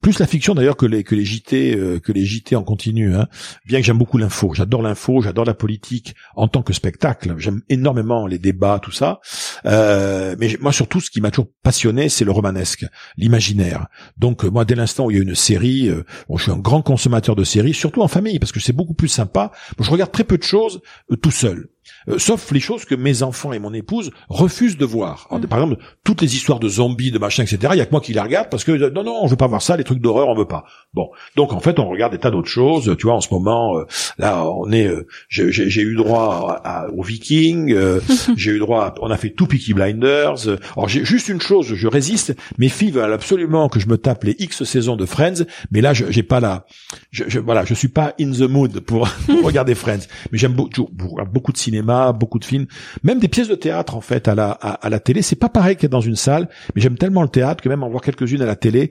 plus 0.00 0.18
la 0.20 0.26
fiction 0.26 0.54
d'ailleurs 0.54 0.76
que 0.76 0.86
les 0.86 1.02
que 1.02 1.20
JT 1.20 1.76
euh, 1.76 1.98
que 1.98 2.12
les 2.12 2.24
JT 2.24 2.56
en 2.56 2.62
continu. 2.62 3.14
Hein. 3.14 3.28
Bien 3.66 3.80
que 3.80 3.84
j'aime 3.84 3.98
beaucoup 3.98 4.18
l'info, 4.18 4.52
j'adore 4.54 4.82
l'info, 4.82 5.20
j'adore 5.22 5.44
la 5.44 5.54
politique 5.54 6.14
en 6.36 6.48
tant 6.48 6.62
que 6.62 6.72
spectacle. 6.72 7.34
J'aime 7.38 7.62
énormément 7.68 8.26
les 8.26 8.38
débats, 8.38 8.78
tout 8.80 8.92
ça. 8.92 9.20
Euh, 9.66 10.36
mais 10.38 10.56
moi 10.60 10.72
surtout, 10.72 11.00
ce 11.00 11.10
qui 11.10 11.20
m'a 11.20 11.30
toujours 11.30 11.50
passionné, 11.62 12.08
c'est 12.08 12.24
le 12.24 12.30
romanesque, 12.30 12.86
l'imaginaire. 13.16 13.88
Donc 14.16 14.44
moi, 14.44 14.64
dès 14.64 14.76
l'instant 14.76 15.06
où 15.06 15.10
il 15.10 15.16
y 15.16 15.20
a 15.20 15.22
une 15.22 15.34
série, 15.34 15.88
euh, 15.88 16.04
je 16.34 16.42
suis 16.42 16.52
un 16.52 16.58
grand 16.58 16.82
consommateur 16.82 17.34
de 17.34 17.44
séries, 17.44 17.74
surtout 17.74 18.02
en 18.02 18.08
famille, 18.08 18.38
parce 18.38 18.52
que 18.52 18.60
c'est 18.60 18.72
beaucoup 18.72 18.94
plus 18.94 19.08
sympa. 19.08 19.50
je 19.80 19.90
regarde 19.90 20.12
très 20.12 20.24
peu 20.24 20.38
de 20.38 20.42
choses 20.42 20.80
tout 21.22 21.30
seul. 21.30 21.68
Euh, 22.08 22.18
sauf 22.18 22.50
les 22.52 22.60
choses 22.60 22.84
que 22.84 22.94
mes 22.94 23.22
enfants 23.22 23.52
et 23.52 23.58
mon 23.58 23.72
épouse 23.72 24.10
refusent 24.28 24.76
de 24.76 24.84
voir. 24.84 25.28
Mm. 25.30 25.46
Par 25.46 25.58
exemple, 25.60 25.82
toutes 26.04 26.22
les 26.22 26.34
histoires 26.34 26.60
de 26.60 26.68
zombies, 26.68 27.10
de 27.10 27.18
machin, 27.18 27.42
etc. 27.42 27.72
Il 27.72 27.78
y 27.78 27.80
a 27.80 27.86
que 27.86 27.90
moi 27.90 28.00
qui 28.00 28.12
les 28.12 28.20
regarde 28.20 28.48
parce 28.50 28.64
que 28.64 28.72
euh, 28.72 28.90
non, 28.90 29.04
non, 29.04 29.18
on 29.22 29.26
veut 29.26 29.36
pas 29.36 29.46
voir 29.46 29.62
ça, 29.62 29.76
les 29.76 29.84
trucs 29.84 30.00
d'horreur, 30.00 30.28
on 30.28 30.34
veut 30.34 30.46
pas. 30.46 30.64
Bon, 30.94 31.08
donc 31.36 31.52
en 31.52 31.60
fait, 31.60 31.78
on 31.78 31.88
regarde 31.88 32.12
des 32.12 32.18
tas 32.18 32.30
d'autres 32.30 32.48
choses. 32.48 32.94
Tu 32.98 33.06
vois, 33.06 33.14
en 33.14 33.20
ce 33.20 33.32
moment, 33.32 33.78
euh, 33.78 33.84
là, 34.18 34.44
on 34.44 34.70
est, 34.72 34.90
j'ai 35.28 35.82
eu 35.82 35.96
droit 35.96 36.62
aux 36.96 37.02
Vikings, 37.02 37.74
j'ai 38.36 38.50
eu 38.52 38.58
droit, 38.58 38.94
on 39.00 39.10
a 39.10 39.16
fait 39.16 39.30
tout 39.30 39.46
Peaky 39.46 39.74
Blinders. 39.74 40.48
Alors 40.76 40.88
j'ai 40.88 41.04
juste 41.04 41.28
une 41.28 41.40
chose, 41.40 41.74
je 41.74 41.88
résiste. 41.88 42.34
Mes 42.58 42.68
filles 42.68 42.90
veulent 42.90 43.12
absolument 43.12 43.68
que 43.68 43.80
je 43.80 43.88
me 43.88 43.98
tape 43.98 44.24
les 44.24 44.36
X 44.38 44.64
saisons 44.64 44.96
de 44.96 45.06
Friends, 45.06 45.44
mais 45.70 45.80
là, 45.80 45.92
j'ai 45.94 46.22
pas 46.22 46.40
la, 46.40 46.66
je, 47.10 47.24
je, 47.26 47.38
voilà, 47.38 47.64
je 47.64 47.74
suis 47.74 47.88
pas 47.88 48.14
in 48.20 48.32
the 48.32 48.48
mood 48.48 48.80
pour, 48.80 49.08
regarder 49.44 49.74
Friends. 49.74 50.06
Mais 50.32 50.38
j'aime 50.38 50.52
beaucoup, 50.52 50.88
beaucoup 51.30 51.52
de 51.52 51.58
cinéma 51.58 51.77
beaucoup 51.82 52.38
de 52.38 52.44
films, 52.44 52.66
même 53.02 53.18
des 53.18 53.28
pièces 53.28 53.48
de 53.48 53.54
théâtre 53.54 53.96
en 53.96 54.00
fait 54.00 54.28
à 54.28 54.34
la 54.34 54.50
à, 54.50 54.88
la 54.88 55.00
télé. 55.00 55.22
C'est 55.22 55.36
pas 55.36 55.48
pareil 55.48 55.76
qu'être 55.76 55.92
dans 55.92 56.00
une 56.00 56.16
salle, 56.16 56.48
mais 56.74 56.80
j'aime 56.80 56.96
tellement 56.96 57.22
le 57.22 57.28
théâtre 57.28 57.62
que 57.62 57.68
même 57.68 57.82
en 57.82 57.88
voir 57.88 58.02
quelques-unes 58.02 58.42
à 58.42 58.46
la 58.46 58.56
télé. 58.56 58.90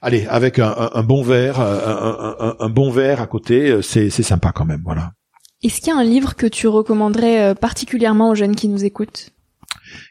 Allez, 0.00 0.26
avec 0.26 0.58
un, 0.58 1.02
bon 1.04 1.22
verre, 1.22 1.60
un, 1.60 2.68
bon 2.68 2.90
verre 2.90 3.20
à 3.20 3.28
côté, 3.28 3.70
euh, 3.70 3.82
c'est 3.82 4.10
c'est 4.10 4.24
sympa 4.24 4.50
quand 4.52 4.64
même, 4.64 4.82
voilà. 4.84 5.12
Est-ce 5.62 5.80
qu'il 5.80 5.92
y 5.92 5.96
a 5.96 5.98
un 5.98 6.02
livre 6.02 6.34
que 6.34 6.46
tu 6.46 6.66
recommanderais 6.66 7.50
euh, 7.50 7.54
particulièrement 7.54 8.30
aux 8.30 8.34
jeunes 8.34 8.56
qui 8.56 8.66
nous 8.66 8.84
écoutent? 8.84 9.30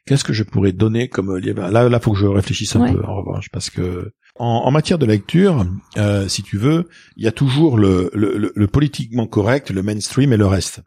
Qu'est-ce 0.06 0.24
que 0.24 0.32
je 0.32 0.44
pourrais 0.44 0.72
donner 0.72 1.10
comme 1.10 1.38
livre? 1.38 1.68
Là, 1.70 1.90
là, 1.90 2.00
faut 2.00 2.14
que 2.14 2.18
je 2.18 2.26
réfléchisse 2.26 2.76
un 2.78 2.94
peu 2.94 3.04
en 3.04 3.16
revanche, 3.16 3.50
parce 3.52 3.70
que 3.70 4.14
en, 4.36 4.72
matière 4.72 4.98
de 4.98 5.06
lecture, 5.06 5.66
euh, 5.98 6.28
si 6.28 6.42
tu 6.42 6.58
veux, 6.58 6.88
il 7.16 7.24
y 7.24 7.28
a 7.28 7.32
toujours 7.32 7.78
le, 7.78 8.10
le, 8.14 8.68
politiquement 8.68 9.28
correct, 9.28 9.70
le 9.70 9.84
mainstream 9.84 10.34
et 10.34 10.38
le 10.38 10.48
reste. 10.48 10.82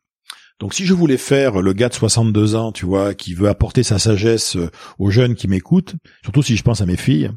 Donc 0.64 0.72
si 0.72 0.86
je 0.86 0.94
voulais 0.94 1.18
faire 1.18 1.60
le 1.60 1.74
gars 1.74 1.90
de 1.90 1.94
62 1.94 2.54
ans, 2.54 2.72
tu 2.72 2.86
vois, 2.86 3.12
qui 3.12 3.34
veut 3.34 3.50
apporter 3.50 3.82
sa 3.82 3.98
sagesse 3.98 4.56
euh, 4.56 4.70
aux 4.98 5.10
jeunes 5.10 5.34
qui 5.34 5.46
m'écoutent, 5.46 5.94
surtout 6.22 6.42
si 6.42 6.56
je 6.56 6.62
pense 6.62 6.80
à 6.80 6.86
mes 6.86 6.96
filles, 6.96 7.30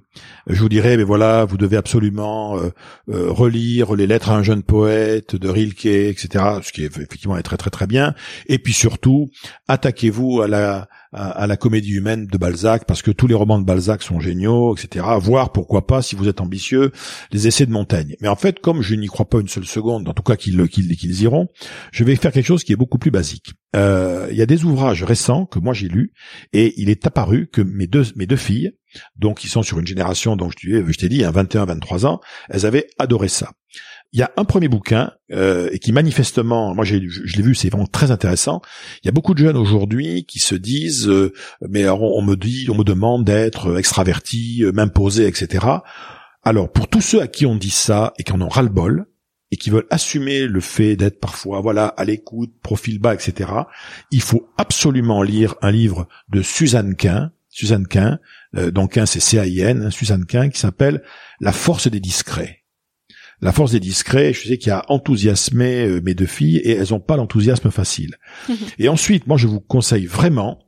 je 0.47 0.61
vous 0.61 0.69
dirais, 0.69 0.95
mais 0.95 1.03
voilà, 1.03 1.43
vous 1.43 1.57
devez 1.57 1.75
absolument 1.75 2.57
euh, 2.57 2.69
euh, 3.09 3.29
relire 3.29 3.95
les 3.95 4.07
lettres 4.07 4.29
à 4.29 4.37
un 4.37 4.43
jeune 4.43 4.63
poète 4.63 5.35
de 5.35 5.49
Rilke, 5.49 5.87
etc., 5.87 6.45
ce 6.63 6.71
qui 6.71 6.83
est 6.83 6.85
effectivement 6.85 7.35
est 7.35 7.43
très 7.43 7.57
très 7.57 7.69
très 7.69 7.85
bien. 7.85 8.15
Et 8.45 8.59
puis 8.59 8.71
surtout, 8.71 9.29
attaquez-vous 9.67 10.41
à 10.41 10.47
la 10.47 10.87
à, 11.13 11.47
la 11.47 11.57
comédie 11.57 11.93
humaine 11.93 12.27
de 12.27 12.37
Balzac, 12.37 12.85
parce 12.85 13.01
que 13.01 13.11
tous 13.11 13.27
les 13.27 13.33
romans 13.33 13.59
de 13.59 13.65
Balzac 13.65 14.03
sont 14.03 14.19
géniaux, 14.19 14.75
etc. 14.75 15.05
Voir, 15.19 15.51
pourquoi 15.51 15.87
pas, 15.87 16.01
si 16.01 16.15
vous 16.15 16.27
êtes 16.27 16.41
ambitieux, 16.41 16.91
les 17.31 17.47
essais 17.47 17.65
de 17.65 17.71
Montaigne. 17.71 18.15
Mais 18.21 18.27
en 18.27 18.35
fait, 18.35 18.59
comme 18.59 18.81
je 18.81 18.95
n'y 18.95 19.07
crois 19.07 19.29
pas 19.29 19.39
une 19.39 19.47
seule 19.47 19.65
seconde, 19.65 20.07
en 20.07 20.13
tout 20.13 20.23
cas 20.23 20.35
qu'ils 20.35 20.67
qu'ils 20.67 21.21
iront, 21.21 21.47
je 21.91 22.03
vais 22.03 22.15
faire 22.15 22.31
quelque 22.31 22.45
chose 22.45 22.63
qui 22.63 22.73
est 22.73 22.77
beaucoup 22.77 22.97
plus 22.97 23.11
basique. 23.11 23.53
Euh, 23.75 24.27
il 24.31 24.37
y 24.37 24.41
a 24.41 24.45
des 24.45 24.63
ouvrages 24.63 25.03
récents 25.03 25.45
que 25.45 25.59
moi 25.59 25.73
j'ai 25.73 25.87
lus, 25.87 26.13
et 26.53 26.73
il 26.77 26.89
est 26.89 27.05
apparu 27.05 27.47
que 27.47 27.61
mes 27.61 27.87
deux 27.87 28.05
mes 28.15 28.25
deux 28.25 28.35
filles, 28.35 28.71
donc 29.15 29.39
qui 29.39 29.47
sont 29.47 29.63
sur 29.63 29.79
une 29.79 29.87
génération, 29.87 30.35
dont 30.35 30.49
je 30.49 30.97
t'ai 30.97 31.09
dit, 31.09 31.21
21-23 31.21 32.05
ans, 32.05 32.19
elles 32.49 32.65
avaient 32.65 32.87
adoré 32.97 33.27
ça. 33.27 33.51
Il 34.13 34.19
y 34.19 34.23
a 34.23 34.31
un 34.37 34.45
premier 34.45 34.69
bouquin 34.69 35.11
euh, 35.31 35.69
et 35.73 35.79
qui 35.79 35.91
manifestement, 35.91 36.73
moi 36.73 36.85
j'ai, 36.85 37.03
je, 37.07 37.35
l'ai 37.35 37.43
vu, 37.43 37.55
c'est 37.55 37.69
vraiment 37.69 37.87
très 37.87 38.09
intéressant. 38.09 38.61
Il 39.03 39.07
y 39.07 39.09
a 39.09 39.11
beaucoup 39.11 39.33
de 39.33 39.39
jeunes 39.39 39.57
aujourd'hui 39.57 40.25
qui 40.25 40.39
se 40.39 40.55
disent, 40.55 41.09
euh, 41.09 41.33
mais 41.67 41.89
on, 41.89 42.21
me 42.21 42.35
dit, 42.35 42.67
on 42.69 42.75
me 42.75 42.85
demande 42.85 43.25
d'être 43.25 43.77
extraverti, 43.77 44.63
euh, 44.63 44.71
m'imposer, 44.71 45.27
etc. 45.27 45.65
Alors 46.43 46.71
pour 46.71 46.87
tous 46.87 47.01
ceux 47.01 47.21
à 47.21 47.27
qui 47.27 47.45
on 47.45 47.55
dit 47.55 47.69
ça 47.69 48.13
et 48.17 48.23
qui 48.23 48.31
en 48.31 48.39
ont 48.39 48.47
ras 48.47 48.61
le 48.61 48.69
bol 48.69 49.07
et 49.51 49.57
qui 49.57 49.69
veulent 49.69 49.87
assumer 49.89 50.47
le 50.47 50.61
fait 50.61 50.95
d'être 50.95 51.19
parfois, 51.19 51.59
voilà, 51.59 51.87
à 51.87 52.05
l'écoute, 52.05 52.53
profil 52.61 52.99
bas, 52.99 53.13
etc. 53.13 53.51
Il 54.11 54.21
faut 54.21 54.49
absolument 54.57 55.21
lire 55.21 55.55
un 55.61 55.71
livre 55.71 56.07
de 56.29 56.41
Suzanne 56.41 56.95
Quint, 56.95 57.31
Suzanne 57.49 57.87
Quint, 57.87 58.19
donc 58.53 58.93
Quint 58.93 59.05
c'est 59.05 59.21
C-A-I-N, 59.21 59.83
hein, 59.83 59.89
Suzanne 59.89 60.25
Quint, 60.25 60.49
qui 60.49 60.59
s'appelle 60.59 61.01
La 61.39 61.53
force 61.53 61.87
des 61.87 62.01
discrets. 62.01 62.65
La 63.41 63.51
force 63.51 63.71
des 63.71 63.79
discrets, 63.79 64.33
je 64.33 64.47
sais 64.47 64.57
qu'il 64.57 64.71
a 64.71 64.83
enthousiasmé 64.89 65.85
euh, 65.85 66.01
mes 66.03 66.15
deux 66.15 66.25
filles 66.25 66.57
et 66.57 66.71
elles 66.71 66.89
n'ont 66.89 66.99
pas 66.99 67.17
l'enthousiasme 67.17 67.69
facile. 67.69 68.15
et 68.79 68.89
ensuite, 68.89 69.27
moi, 69.27 69.37
je 69.37 69.47
vous 69.47 69.59
conseille 69.59 70.07
vraiment 70.07 70.59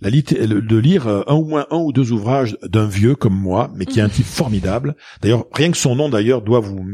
la 0.00 0.10
de 0.10 0.76
lire 0.76 1.08
euh, 1.08 1.22
un 1.26 1.34
ou 1.34 1.44
moins 1.44 1.66
un 1.70 1.78
ou 1.78 1.92
deux 1.92 2.12
ouvrages 2.12 2.56
d'un 2.62 2.86
vieux 2.86 3.16
comme 3.16 3.34
moi, 3.34 3.72
mais 3.74 3.86
qui 3.86 3.98
est 3.98 4.02
un 4.02 4.08
type 4.08 4.26
formidable. 4.26 4.96
D'ailleurs, 5.22 5.46
rien 5.52 5.70
que 5.70 5.76
son 5.76 5.96
nom 5.96 6.08
d'ailleurs 6.08 6.42
doit 6.42 6.60
vous. 6.60 6.84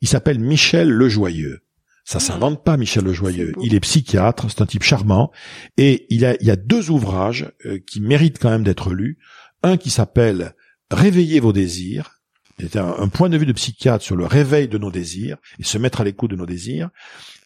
Il 0.00 0.08
s'appelle 0.08 0.38
Michel 0.38 0.88
Lejoyeux. 0.88 1.60
Ça 2.04 2.20
s'invente 2.20 2.64
pas, 2.64 2.78
Michel 2.78 3.04
Lejoyeux. 3.04 3.52
Il 3.62 3.74
est 3.74 3.80
psychiatre, 3.80 4.50
c'est 4.50 4.62
un 4.62 4.66
type 4.66 4.82
charmant, 4.82 5.30
et 5.76 6.06
il 6.08 6.24
a, 6.24 6.36
il 6.40 6.46
y 6.46 6.50
a 6.50 6.56
deux 6.56 6.88
ouvrages 6.88 7.52
euh, 7.66 7.78
qui 7.86 8.00
méritent 8.00 8.38
quand 8.38 8.48
même 8.48 8.62
d'être 8.62 8.94
lus. 8.94 9.18
Un 9.62 9.76
qui 9.76 9.90
s'appelle 9.90 10.54
Réveillez 10.90 11.38
vos 11.38 11.52
désirs, 11.52 12.17
c'était 12.60 12.78
un, 12.78 13.08
point 13.08 13.28
de 13.28 13.38
vue 13.38 13.46
de 13.46 13.52
psychiatre 13.52 14.04
sur 14.04 14.16
le 14.16 14.26
réveil 14.26 14.68
de 14.68 14.78
nos 14.78 14.90
désirs 14.90 15.36
et 15.58 15.64
se 15.64 15.78
mettre 15.78 16.00
à 16.00 16.04
l'écoute 16.04 16.30
de 16.30 16.36
nos 16.36 16.46
désirs. 16.46 16.90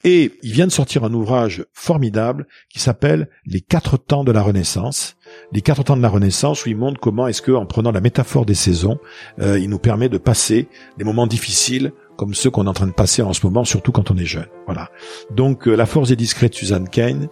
Et 0.04 0.32
il 0.42 0.52
vient 0.52 0.66
de 0.66 0.72
sortir 0.72 1.04
un 1.04 1.12
ouvrage 1.12 1.64
formidable 1.72 2.46
qui 2.68 2.80
s'appelle 2.80 3.28
Les 3.46 3.60
quatre 3.60 3.96
temps 3.96 4.24
de 4.24 4.32
la 4.32 4.42
Renaissance. 4.42 5.16
Les 5.52 5.60
quatre 5.60 5.84
temps 5.84 5.96
de 5.96 6.02
la 6.02 6.08
Renaissance 6.08 6.64
où 6.64 6.70
il 6.70 6.76
montre 6.76 6.98
comment 6.98 7.28
est-ce 7.28 7.42
que, 7.42 7.52
en 7.52 7.66
prenant 7.66 7.92
la 7.92 8.00
métaphore 8.00 8.44
des 8.44 8.54
saisons, 8.54 8.98
euh, 9.40 9.58
il 9.60 9.70
nous 9.70 9.78
permet 9.78 10.08
de 10.08 10.18
passer 10.18 10.68
des 10.98 11.04
moments 11.04 11.28
difficiles 11.28 11.92
comme 12.16 12.34
ceux 12.34 12.50
qu'on 12.50 12.66
est 12.66 12.68
en 12.68 12.74
train 12.74 12.86
de 12.86 12.92
passer 12.92 13.22
en 13.22 13.32
ce 13.32 13.44
moment, 13.46 13.64
surtout 13.64 13.92
quand 13.92 14.10
on 14.10 14.16
est 14.16 14.26
jeune. 14.26 14.46
Voilà. 14.66 14.90
Donc, 15.30 15.66
euh, 15.66 15.74
La 15.74 15.86
force 15.86 16.10
est 16.10 16.16
discrète, 16.16 16.54
Suzanne 16.54 16.88
Kane, 16.88 17.28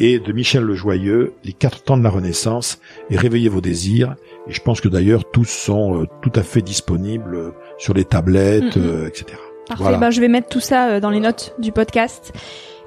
et 0.00 0.18
de 0.18 0.32
Michel 0.32 0.64
Le 0.64 0.74
Joyeux, 0.74 1.34
Les 1.44 1.52
quatre 1.52 1.84
temps 1.84 1.96
de 1.96 2.02
la 2.02 2.10
Renaissance, 2.10 2.80
et 3.10 3.16
Réveillez 3.16 3.48
vos 3.48 3.60
désirs. 3.60 4.16
Et 4.48 4.52
je 4.52 4.60
pense 4.60 4.80
que 4.80 4.88
d'ailleurs, 4.88 5.30
tous 5.30 5.48
sont 5.48 6.02
euh, 6.02 6.06
tout 6.22 6.32
à 6.34 6.42
fait 6.42 6.62
disponibles 6.62 7.34
euh, 7.36 7.50
sur 7.78 7.94
les 7.94 8.04
tablettes, 8.04 8.76
etc. 8.76 9.38
Parfait, 9.68 9.98
bah, 9.98 10.10
je 10.10 10.20
vais 10.20 10.28
mettre 10.28 10.48
tout 10.48 10.60
ça 10.60 10.98
dans 10.98 11.10
les 11.10 11.20
notes 11.20 11.54
du 11.60 11.70
podcast. 11.70 12.32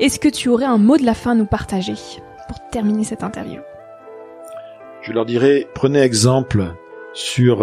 Est-ce 0.02 0.20
que 0.20 0.28
tu 0.28 0.50
aurais 0.50 0.66
un 0.66 0.78
mot 0.78 0.98
de 0.98 1.06
la 1.06 1.14
fin 1.14 1.32
à 1.32 1.36
nous 1.36 1.46
partager 1.46 1.94
pour 2.50 2.58
terminer 2.72 3.06
cette 3.06 3.24
interview? 3.24 3.62
Je 5.02 5.14
leur 5.14 5.26
dirais, 5.26 5.68
prenez 5.74 6.02
exemple 6.02 6.74
sur... 7.14 7.60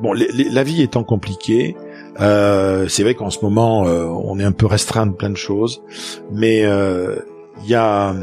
bon, 0.00 0.14
la 0.14 0.62
vie 0.62 0.80
étant 0.80 1.04
compliquée, 1.04 1.76
euh, 2.20 2.86
c'est 2.88 3.02
vrai 3.02 3.14
qu'en 3.14 3.30
ce 3.30 3.38
moment, 3.42 3.86
euh, 3.86 4.04
on 4.04 4.38
est 4.38 4.44
un 4.44 4.52
peu 4.52 4.66
restreint 4.66 5.06
de 5.06 5.12
plein 5.12 5.30
de 5.30 5.36
choses, 5.36 5.82
mais 6.32 6.64
euh, 6.64 7.16
il 7.62 7.68
y 7.68 7.74
a 7.74 8.14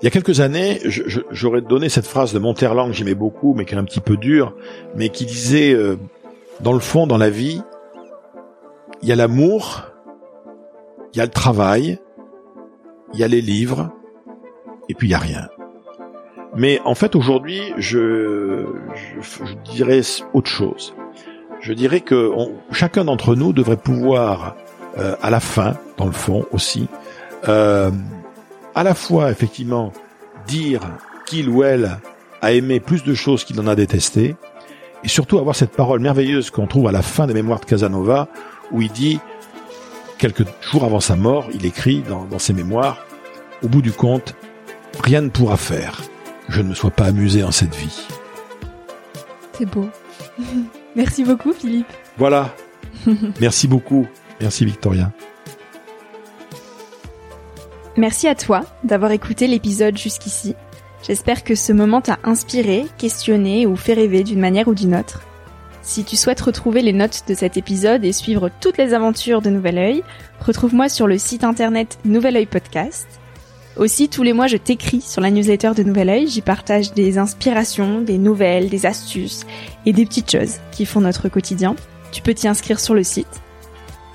il 0.00 0.04
y 0.04 0.08
a 0.08 0.10
quelques 0.10 0.40
années, 0.40 0.80
j'aurais 1.30 1.60
donné 1.60 1.88
cette 1.88 2.06
phrase 2.06 2.32
de 2.32 2.40
Monterland 2.40 2.88
que 2.90 2.96
j'aimais 2.96 3.14
beaucoup, 3.14 3.54
mais 3.54 3.64
qui 3.64 3.76
est 3.76 3.78
un 3.78 3.84
petit 3.84 4.00
peu 4.00 4.16
dure, 4.16 4.52
mais 4.96 5.10
qui 5.10 5.26
disait, 5.26 5.76
dans 6.58 6.72
le 6.72 6.80
fond, 6.80 7.06
dans 7.06 7.18
la 7.18 7.30
vie, 7.30 7.62
il 9.00 9.08
y 9.08 9.12
a 9.12 9.14
l'amour, 9.14 9.84
il 11.14 11.18
y 11.18 11.20
a 11.20 11.24
le 11.24 11.30
travail, 11.30 12.00
il 13.14 13.20
y 13.20 13.22
a 13.22 13.28
les 13.28 13.40
livres, 13.40 13.92
et 14.88 14.94
puis 14.94 15.06
il 15.06 15.12
y 15.12 15.14
a 15.14 15.18
rien. 15.18 15.48
Mais 16.56 16.80
en 16.84 16.96
fait, 16.96 17.14
aujourd'hui, 17.14 17.62
je, 17.76 18.66
je, 19.20 19.44
je 19.44 19.54
dirais 19.72 20.00
autre 20.34 20.50
chose 20.50 20.96
je 21.62 21.72
dirais 21.72 22.00
que 22.00 22.32
chacun 22.72 23.04
d'entre 23.04 23.34
nous 23.34 23.52
devrait 23.52 23.76
pouvoir, 23.76 24.56
euh, 24.98 25.14
à 25.22 25.30
la 25.30 25.40
fin, 25.40 25.74
dans 25.96 26.06
le 26.06 26.12
fond 26.12 26.44
aussi, 26.50 26.88
euh, 27.48 27.90
à 28.74 28.82
la 28.82 28.94
fois 28.94 29.30
effectivement 29.30 29.92
dire 30.46 30.80
qu'il 31.26 31.48
ou 31.48 31.62
elle 31.62 31.98
a 32.40 32.52
aimé 32.52 32.80
plus 32.80 33.04
de 33.04 33.14
choses 33.14 33.44
qu'il 33.44 33.60
en 33.60 33.66
a 33.66 33.74
détesté, 33.74 34.36
et 35.04 35.08
surtout 35.08 35.38
avoir 35.38 35.56
cette 35.56 35.72
parole 35.72 36.00
merveilleuse 36.00 36.50
qu'on 36.50 36.66
trouve 36.66 36.88
à 36.88 36.92
la 36.92 37.02
fin 37.02 37.26
des 37.26 37.34
mémoires 37.34 37.60
de 37.60 37.64
Casanova, 37.64 38.28
où 38.70 38.82
il 38.82 38.90
dit, 38.90 39.20
quelques 40.18 40.44
jours 40.60 40.84
avant 40.84 41.00
sa 41.00 41.16
mort, 41.16 41.48
il 41.54 41.66
écrit 41.66 42.02
dans, 42.08 42.24
dans 42.24 42.38
ses 42.38 42.52
mémoires, 42.52 43.04
au 43.62 43.68
bout 43.68 43.82
du 43.82 43.92
compte, 43.92 44.34
rien 45.02 45.20
ne 45.20 45.28
pourra 45.28 45.56
faire 45.56 46.02
je 46.48 46.60
ne 46.60 46.68
me 46.68 46.74
sois 46.74 46.90
pas 46.90 47.06
amusé 47.06 47.42
en 47.42 47.50
cette 47.50 47.74
vie. 47.74 48.06
C'est 49.52 49.66
beau. 49.66 49.88
Merci 50.96 51.24
beaucoup, 51.24 51.52
Philippe. 51.52 51.92
Voilà. 52.18 52.54
Merci 53.40 53.68
beaucoup. 53.68 54.06
Merci, 54.40 54.64
Victoria. 54.64 55.12
Merci 57.96 58.26
à 58.26 58.34
toi 58.34 58.62
d'avoir 58.84 59.12
écouté 59.12 59.46
l'épisode 59.46 59.98
jusqu'ici. 59.98 60.54
J'espère 61.06 61.44
que 61.44 61.54
ce 61.54 61.72
moment 61.72 62.00
t'a 62.00 62.18
inspiré, 62.24 62.86
questionné 62.96 63.66
ou 63.66 63.76
fait 63.76 63.92
rêver 63.92 64.24
d'une 64.24 64.40
manière 64.40 64.68
ou 64.68 64.74
d'une 64.74 64.94
autre. 64.94 65.22
Si 65.82 66.04
tu 66.04 66.16
souhaites 66.16 66.40
retrouver 66.40 66.80
les 66.80 66.92
notes 66.92 67.24
de 67.28 67.34
cet 67.34 67.56
épisode 67.56 68.04
et 68.04 68.12
suivre 68.12 68.50
toutes 68.60 68.78
les 68.78 68.94
aventures 68.94 69.42
de 69.42 69.50
Nouvel 69.50 69.78
Oeil, 69.78 70.02
retrouve-moi 70.40 70.88
sur 70.88 71.06
le 71.06 71.18
site 71.18 71.44
internet 71.44 71.98
Nouvel 72.04 72.36
Oeil 72.36 72.46
Podcast. 72.46 73.06
Aussi, 73.76 74.08
tous 74.08 74.22
les 74.22 74.32
mois, 74.32 74.46
je 74.46 74.58
t'écris 74.58 75.00
sur 75.00 75.20
la 75.20 75.30
newsletter 75.30 75.72
de 75.76 75.82
Nouvel 75.82 76.08
Oeil. 76.08 76.28
J'y 76.28 76.40
partage 76.40 76.92
des 76.92 77.18
inspirations, 77.18 78.00
des 78.00 78.18
nouvelles, 78.18 78.70
des 78.70 78.86
astuces 78.86 79.44
et 79.84 79.92
des 79.92 80.06
petites 80.06 80.30
choses 80.30 80.60
qui 80.70 80.86
font 80.86 81.00
notre 81.00 81.28
quotidien. 81.28 81.74
Tu 82.10 82.22
peux 82.22 82.32
t'y 82.32 82.48
inscrire 82.48 82.80
sur 82.80 82.94
le 82.94 83.02
site. 83.02 83.42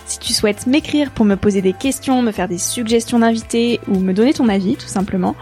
Si 0.08 0.20
tu 0.20 0.32
souhaites 0.32 0.67
m'écrire 0.67 1.12
pour 1.12 1.26
me 1.26 1.36
poser 1.36 1.62
des 1.62 1.74
questions, 1.74 2.22
me 2.22 2.32
faire 2.32 2.48
des 2.48 2.58
suggestions 2.58 3.20
d'invités 3.20 3.82
ou 3.89 4.00
me 4.00 4.13
donner 4.13 4.34
ton 4.34 4.48
avis, 4.48 4.78
tout 4.78 4.88
simplement, 4.88 5.36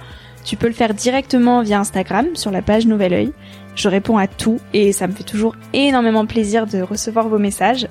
tu 0.43 0.57
peux 0.57 0.67
le 0.67 0.73
faire 0.73 0.95
directement 0.95 1.61
via 1.61 1.79
Instagram 1.79 2.35
sur 2.35 2.49
la 2.49 2.63
page 2.63 2.87
Nouvel 2.87 3.13
Oeil. 3.13 3.33
Je 3.75 3.89
réponds 3.89 4.17
à 4.17 4.25
tout 4.25 4.59
et 4.73 4.91
ça 4.91 5.05
me 5.07 5.13
fait 5.13 5.23
toujours 5.23 5.55
énormément 5.73 6.25
plaisir 6.25 6.65
de 6.65 6.81
recevoir 6.81 7.29
vos 7.29 7.37
messages. 7.37 7.87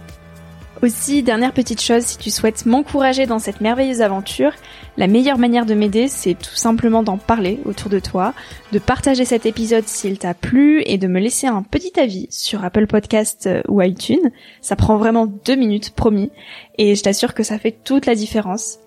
Aussi, 0.85 1.23
dernière 1.23 1.55
petite 1.55 1.81
chose, 1.81 2.03
si 2.03 2.19
tu 2.19 2.29
souhaites 2.29 2.67
m'encourager 2.67 3.25
dans 3.25 3.39
cette 3.39 3.63
merveilleuse 3.63 4.03
aventure, 4.03 4.53
la 4.99 5.07
meilleure 5.07 5.39
manière 5.39 5.65
de 5.65 5.73
m'aider, 5.73 6.09
c'est 6.09 6.35
tout 6.35 6.57
simplement 6.57 7.03
d'en 7.03 7.17
parler 7.17 7.59
autour 7.65 7.89
de 7.89 7.99
toi, 7.99 8.35
de 8.71 8.79
partager 8.79 9.25
cet 9.25 9.47
épisode 9.47 9.89
s'il 9.89 10.19
t'a 10.19 10.35
plu 10.35 10.83
et 10.85 10.99
de 10.99 11.07
me 11.07 11.21
laisser 11.21 11.47
un 11.47 11.63
petit 11.63 11.99
avis 11.99 12.27
sur 12.29 12.63
Apple 12.63 12.87
Podcast 12.87 13.47
euh, 13.47 13.63
ou 13.67 13.81
iTunes. 13.81 14.31
Ça 14.61 14.77
prend 14.77 14.99
vraiment 14.99 15.25
deux 15.25 15.55
minutes, 15.55 15.95
promis, 15.95 16.31
et 16.77 16.95
je 16.97 17.03
t'assure 17.03 17.33
que 17.33 17.45
ça 17.45 17.59
fait 17.59 17.75
toute 17.83 18.05
la 18.05 18.15
différence. 18.15 18.79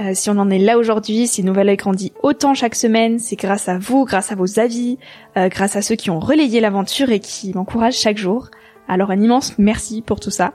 Euh, 0.00 0.12
si 0.14 0.30
on 0.30 0.38
en 0.38 0.48
est 0.48 0.58
là 0.58 0.78
aujourd'hui, 0.78 1.26
si 1.26 1.44
Nouvelle 1.44 1.68
Oeil 1.68 1.76
grandit 1.76 2.14
autant 2.22 2.54
chaque 2.54 2.76
semaine, 2.76 3.18
c'est 3.18 3.36
grâce 3.36 3.68
à 3.68 3.76
vous, 3.76 4.06
grâce 4.06 4.32
à 4.32 4.36
vos 4.36 4.58
avis, 4.58 4.96
euh, 5.36 5.50
grâce 5.50 5.76
à 5.76 5.82
ceux 5.82 5.96
qui 5.96 6.08
ont 6.08 6.18
relayé 6.18 6.60
l'aventure 6.60 7.10
et 7.10 7.20
qui 7.20 7.52
m'encouragent 7.52 7.98
chaque 7.98 8.16
jour. 8.16 8.48
Alors 8.88 9.10
un 9.10 9.20
immense 9.20 9.58
merci 9.58 10.00
pour 10.00 10.18
tout 10.18 10.30
ça. 10.30 10.54